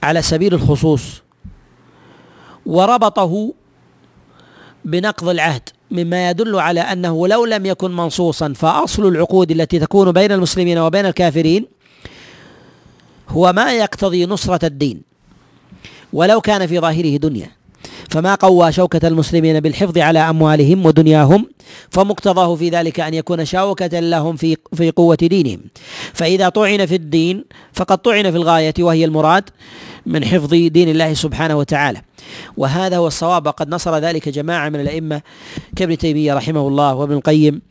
[0.04, 1.22] على سبيل الخصوص
[2.66, 3.54] وربطه
[4.86, 10.32] بنقض العهد مما يدل على أنه لو لم يكن منصوصا فأصل العقود التي تكون بين
[10.32, 11.66] المسلمين وبين الكافرين
[13.30, 15.02] هو ما يقتضي نصرة الدين
[16.14, 17.52] ولو كان في ظاهره دنيا.
[18.12, 21.46] فما قوى شوكة المسلمين بالحفظ على أموالهم ودنياهم
[21.90, 25.60] فمقتضاه في ذلك أن يكون شوكة لهم في في قوة دينهم.
[26.14, 29.50] فإذا طعن في الدين فقد طعن في الغاية وهي المراد
[30.06, 32.02] من حفظ دين الله سبحانه وتعالى.
[32.58, 35.22] وهذا هو الصواب وقد نصر ذلك جماعة من الأئمة
[35.76, 37.62] كابن تيمية رحمه الله وابن القيم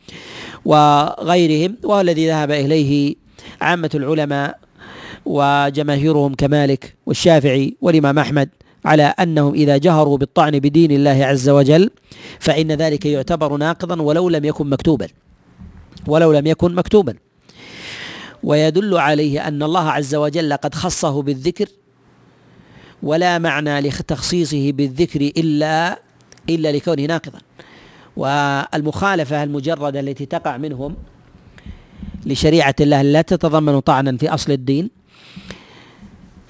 [0.65, 3.15] وغيرهم وهو الذي ذهب إليه
[3.61, 4.59] عامة العلماء
[5.25, 8.49] وجماهيرهم كمالك والشافعي والإمام أحمد
[8.85, 11.89] على أنهم إذا جهروا بالطعن بدين الله عز وجل
[12.39, 15.07] فإن ذلك يعتبر ناقضا ولو لم يكن مكتوبا.
[16.07, 17.15] ولو لم يكن مكتوبا.
[18.43, 21.67] ويدل عليه أن الله عز وجل قد خصه بالذكر
[23.03, 25.99] ولا معنى لتخصيصه بالذكر إلا
[26.49, 27.39] إلا لكونه ناقضا.
[28.17, 30.95] والمخالفة المجردة التي تقع منهم
[32.25, 34.89] لشريعة الله لا تتضمن طعنا في أصل الدين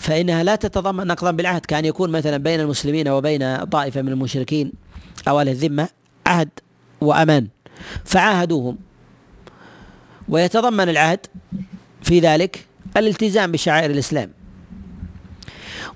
[0.01, 4.71] فإنها لا تتضمن نقضا بالعهد كان يكون مثلا بين المسلمين وبين طائفة من المشركين
[5.27, 5.89] أو أهل الذمة
[6.27, 6.49] عهد
[7.01, 7.47] وأمان.
[8.05, 8.77] فعاهدوهم.
[10.29, 11.19] ويتضمن العهد
[12.01, 12.65] في ذلك
[12.97, 14.31] الالتزام بشعائر الإسلام.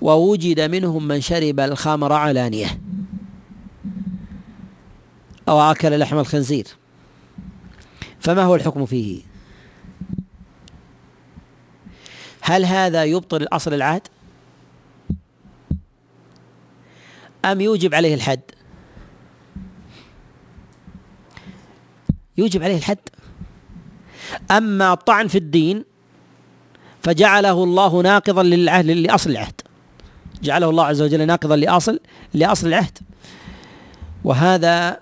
[0.00, 2.80] ووجد منهم من شرب الخمر علانية
[5.48, 6.66] أو أكل لحم الخنزير.
[8.20, 9.22] فما هو الحكم فيه؟
[12.46, 14.02] هل هذا يبطل الأصل العهد؟
[17.44, 18.40] أم يوجب عليه الحد؟
[22.38, 22.98] يوجب عليه الحد
[24.50, 25.84] أما الطعن في الدين
[27.02, 29.60] فجعله الله ناقضا للعهد لأصل العهد
[30.42, 32.00] جعله الله عز وجل ناقضا لأصل
[32.34, 32.98] لأصل العهد
[34.24, 35.00] وهذا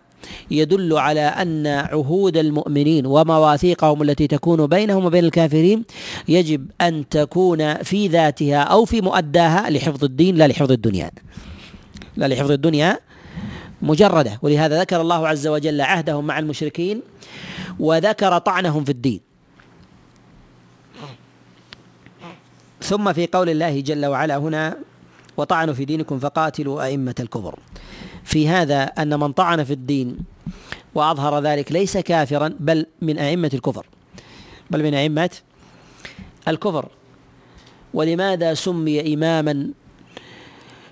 [0.51, 5.85] يدل على أن عهود المؤمنين ومواثيقهم التي تكون بينهم وبين الكافرين
[6.29, 11.11] يجب أن تكون في ذاتها أو في مؤداها لحفظ الدين لا لحفظ الدنيا.
[12.17, 12.99] لا لحفظ الدنيا
[13.83, 14.39] مجردة.
[14.43, 17.03] ولهذا ذكر الله عز وجل عهدهم مع المشركين
[17.79, 19.21] وذكر طعنهم في الدين.
[22.83, 24.77] ثم في قول الله جل وعلا هنا
[25.37, 27.59] وطعنوا في دينكم فقاتلوا أئمة الكفر
[28.25, 30.34] في هذا أن من طعن في الدين
[30.95, 33.87] وأظهر ذلك ليس كافرا بل من أئمة الكفر.
[34.71, 35.31] بل من أئمة
[36.49, 36.89] الكفر.
[37.95, 39.71] ولماذا سمي إماما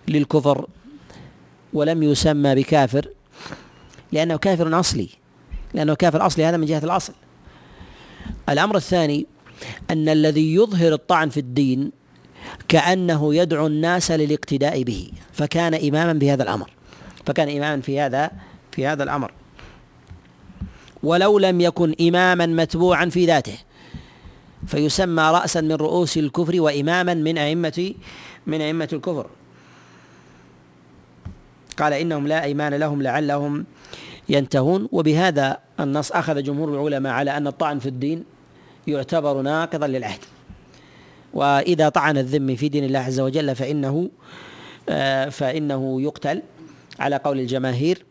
[0.09, 0.67] للكفر
[1.73, 3.09] ولم يسمى بكافر؟
[4.13, 5.09] لأنه كافر أصلي.
[5.75, 7.13] لأنه كافر أصلي هذا من جهة الأصل.
[8.49, 9.27] الأمر الثاني
[9.91, 11.93] أن الذي يظهر الطعن في الدين
[12.69, 16.71] كأنه يدعو الناس للاقتداء به فكان إماما بهذا الأمر.
[17.27, 18.31] فكان إماما في هذا
[18.73, 19.33] في هذا الأمر.
[21.03, 23.59] ولو لم يكن إماما متبوعا في ذاته.
[24.67, 27.95] فيسمى رأسا من رؤوس الكفر وإماما من أئمة
[28.47, 29.27] من أئمة الكفر.
[31.79, 33.65] قال إنهم لا أيمان لهم لعلهم
[34.29, 34.89] ينتهون.
[34.93, 38.25] وبهذا النص أخذ جمهور العلماء على أن الطعن في الدين
[38.87, 40.21] يعتبر ناقضا للعهد.
[41.35, 44.11] وإذا طعن الذم في دين الله عز وجل فإنه
[44.89, 46.43] آه، فإنه يقتل.
[46.99, 48.05] على قول الجماهير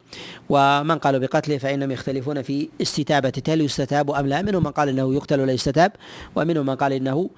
[0.49, 4.41] ومن قالوا بقتله فإنهم يختلفون في استتابته هل يستتاب أم لا.
[4.41, 5.91] منهم من قال إنه يقتل ولا يستتاب
[6.35, 7.29] ومنهم من قال إنه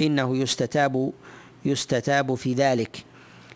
[0.00, 1.12] إنه يستتاب
[1.64, 3.04] يستتاب في ذلك.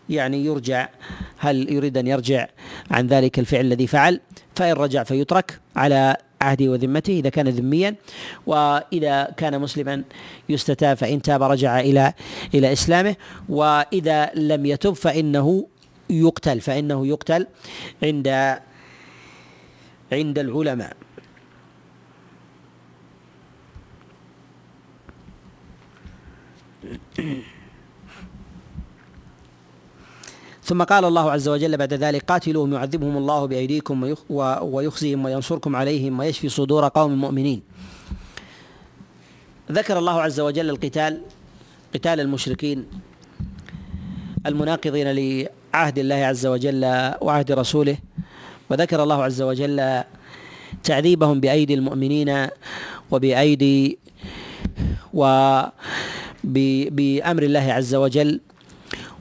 [0.09, 0.89] يعني يرجع
[1.37, 2.47] هل يريد أن يرجع
[2.91, 4.19] عن ذلك الفعل الذي فعل؟
[4.55, 7.95] فإن رجع فيترك على عهده وذمته إذا كان ذميا.
[8.45, 10.03] وإذا كان مسلما
[10.49, 12.13] يستتاب فإن تاب رجع إلى
[12.53, 13.15] إلى إسلامه.
[13.49, 15.67] وإذا لم يتب فإنه
[16.11, 17.47] يقتل فإنه يقتل
[18.03, 18.27] عند
[20.11, 20.97] عند العلماء.
[30.63, 34.15] ثم قال الله عز وجل بعد ذلك قاتلوهم يعذبهم الله بأيديكم
[34.61, 37.61] ويخزيهم وينصركم عليهم ويشفي صدور قوم مؤمنين.
[39.71, 41.21] ذكر الله عز وجل القتال
[41.93, 42.87] قتال المشركين
[44.45, 45.07] المناقضين
[45.73, 46.85] لعهد الله عز وجل
[47.21, 47.97] وعهد رسوله
[48.69, 50.03] وذكر الله عز وجل
[50.83, 52.47] تعذيبهم بأيدي المؤمنين
[53.11, 53.99] وبأيدي
[55.13, 55.83] وبأمر
[57.43, 58.39] الله عز وجل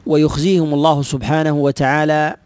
[0.07, 2.37] ويخزيهم الله سبحانه وتعالى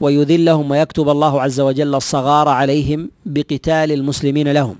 [0.00, 4.76] ويذلهم ويكتب الله عز وجل الصغار عليهم بقتال المسلمين لهم.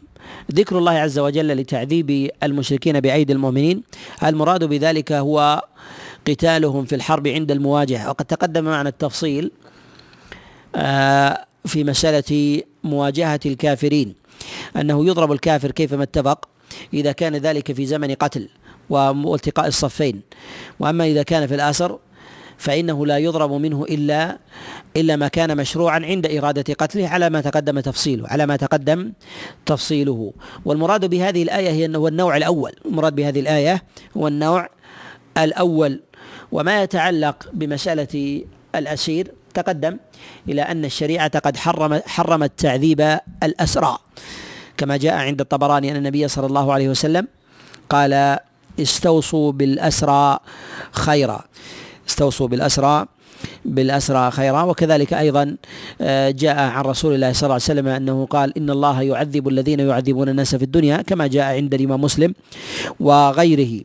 [0.54, 3.82] ذكر الله عز وجل لتعذيب المشركين بأيدي المؤمنين
[4.24, 5.62] المراد بذلك هو
[6.28, 8.08] قتالهم في الحرب عند المواجهة.
[8.08, 9.50] وقد تقدم معنا التفصيل
[10.76, 14.14] آه، في مسألة مواجهة الكافرين
[14.76, 16.48] أنه يضرب الكافر كيفما اتفق
[16.94, 18.48] إذا كان ذلك في زمن قتل
[18.90, 20.20] والتقاء الصفين.
[20.80, 21.98] وأما إذا كان في الآسر
[22.58, 24.38] فإنه لا يضرب منه إلا
[24.96, 29.12] إلا ما كان مشروعا عند إرادة قتله على ما تقدم تفصيله على ما تقدم
[29.66, 30.32] تفصيله.
[30.64, 32.72] والمراد بهذه الآية هي أنه النوع الأول.
[32.86, 33.82] المراد بهذه الآية
[34.16, 34.68] هو النوع
[35.38, 36.00] الأول.
[36.52, 38.44] وما يتعلق بمسألة
[38.74, 39.96] الأسير تقدم
[40.48, 43.98] إلى أن الشريعة قد حرم حرمت تعذيب الأسرى.
[44.76, 47.28] كما جاء عند الطبراني أن النبي صلى الله عليه وسلم
[47.90, 48.38] قال
[48.80, 50.38] استوصوا بالأسرى
[50.92, 51.44] خيرا.
[52.08, 53.06] استوصوا بالأسرى
[53.64, 54.62] بالأسرى خيرا.
[54.62, 55.56] وكذلك أيضا
[56.00, 59.80] آه، جاء عن رسول الله صلى الله عليه وسلم أنه قال إن الله يعذب الذين
[59.80, 62.34] يعذبون الناس في الدنيا كما جاء عند الإمام مسلم
[63.00, 63.84] وغيره.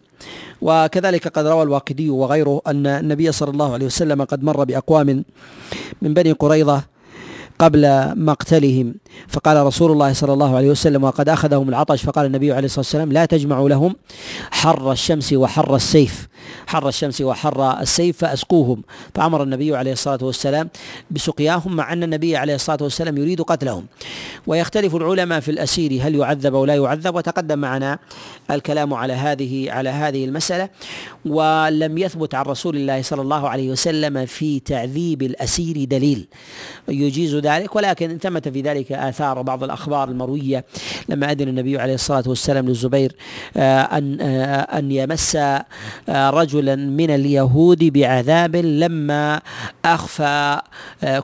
[0.62, 5.24] وكذلك قد روى الواقدي وغيره أن النبي صلى الله عليه وسلم قد مر بأقوام
[6.02, 6.84] من بني قريظة
[7.60, 8.96] قبل مقتلهم.
[9.28, 12.04] فقال رسول الله صلى الله عليه وسلم وقد أخذهم العطش.
[12.04, 13.96] فقال النبي عليه الصلاة والسلام لا تجمعوا لهم
[14.52, 16.28] حر الشمس وحر السيف
[16.68, 18.84] حر الشمس وحر السيف فأسقوهم.
[19.16, 20.70] فأمر النبي عليه الصلاة والسلام
[21.12, 23.86] بسقياهم مع أن النبي عليه الصلاة والسلام يريد قتلهم.
[24.48, 27.16] ويختلف العلماء في الأسير هل يعذب أو لا يعذب.
[27.16, 28.00] وتقدم معنا
[28.52, 30.70] الكلام على هذه على هذه المسألة.
[31.26, 36.28] ولم يثبت عن رسول الله صلى الله عليه وسلم في تعذيب الأسير دليل.
[36.88, 37.36] يجيز
[37.76, 40.66] ولكن ثمت في ذلك آثار بعض الأخبار المروية
[41.10, 43.16] لما أذن النبي عليه الصلاة والسلام للزبير
[43.58, 45.66] آه، أن آه، أن يمس آه،
[46.10, 49.42] رجلا من اليهود بعذاب لما
[49.86, 50.62] أخفى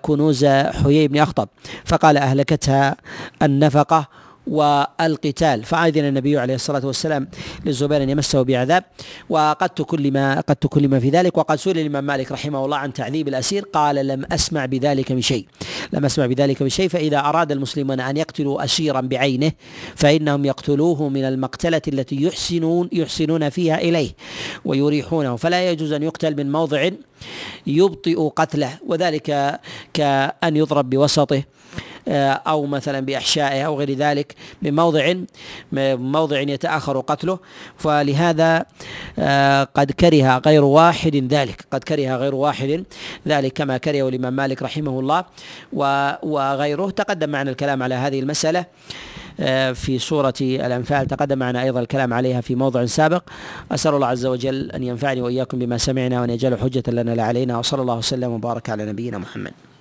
[0.02, 1.48] كنوز حيي بن أخطب.
[1.86, 2.96] فقال أهلكتها
[3.42, 4.08] النفقة
[4.48, 5.64] والقتال.
[5.64, 7.28] فأذن النبي عليه الصلاة والسلام
[7.66, 8.84] للزبير أن يمسه بعذاب.
[9.30, 11.38] وقد تكلم قد تكلم في ذلك.
[11.38, 13.66] وقد سئل الإمام مالك رحمه الله عن تعذيب الأسير.
[13.74, 15.46] قال لم أسمع بذلك من شيء.
[15.94, 16.90] لم أسمع بذلك من شيء.
[16.90, 19.52] فإذا أراد المسلمون أن يقتلوا أسيرا بعينه
[19.96, 24.12] فإنهم يقتلوه من المقتلة التي يحسنون يحسنون فيها إليه
[24.66, 25.36] ويريحونه.
[25.36, 26.90] فلا يجوز أن يقتل من موضع
[27.68, 28.78] يبطئ قتله.
[28.88, 29.60] وذلك
[29.94, 31.44] كأن يضرب بوسطه.
[32.08, 34.74] أو مثلا بإحشائه أو غير ذلك من
[35.96, 37.40] موضع يتأخر قتله.
[37.78, 38.66] فلهذا
[39.20, 42.84] آه، قد كره غير واحد ذلك قد كره غير واحد
[43.28, 45.26] ذلك كما كرهه الإمام مالك رحمه الله
[46.24, 46.90] وغيره.
[46.90, 48.66] تقدم معنا الكلام على هذه المسألة
[49.40, 51.08] آه، في سورة الأنفال.
[51.08, 53.24] تقدم معنا أيضا الكلام عليها في موضع سابق.
[53.72, 57.60] أسأل الله عز وجل أن ينفعني وإياكم بما سمعنا وأن يجعل حجة لنا لا علينا.
[57.60, 59.73] وصلى الله وسلم وبارك على نبينا محمد.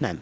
[0.00, 0.16] نعم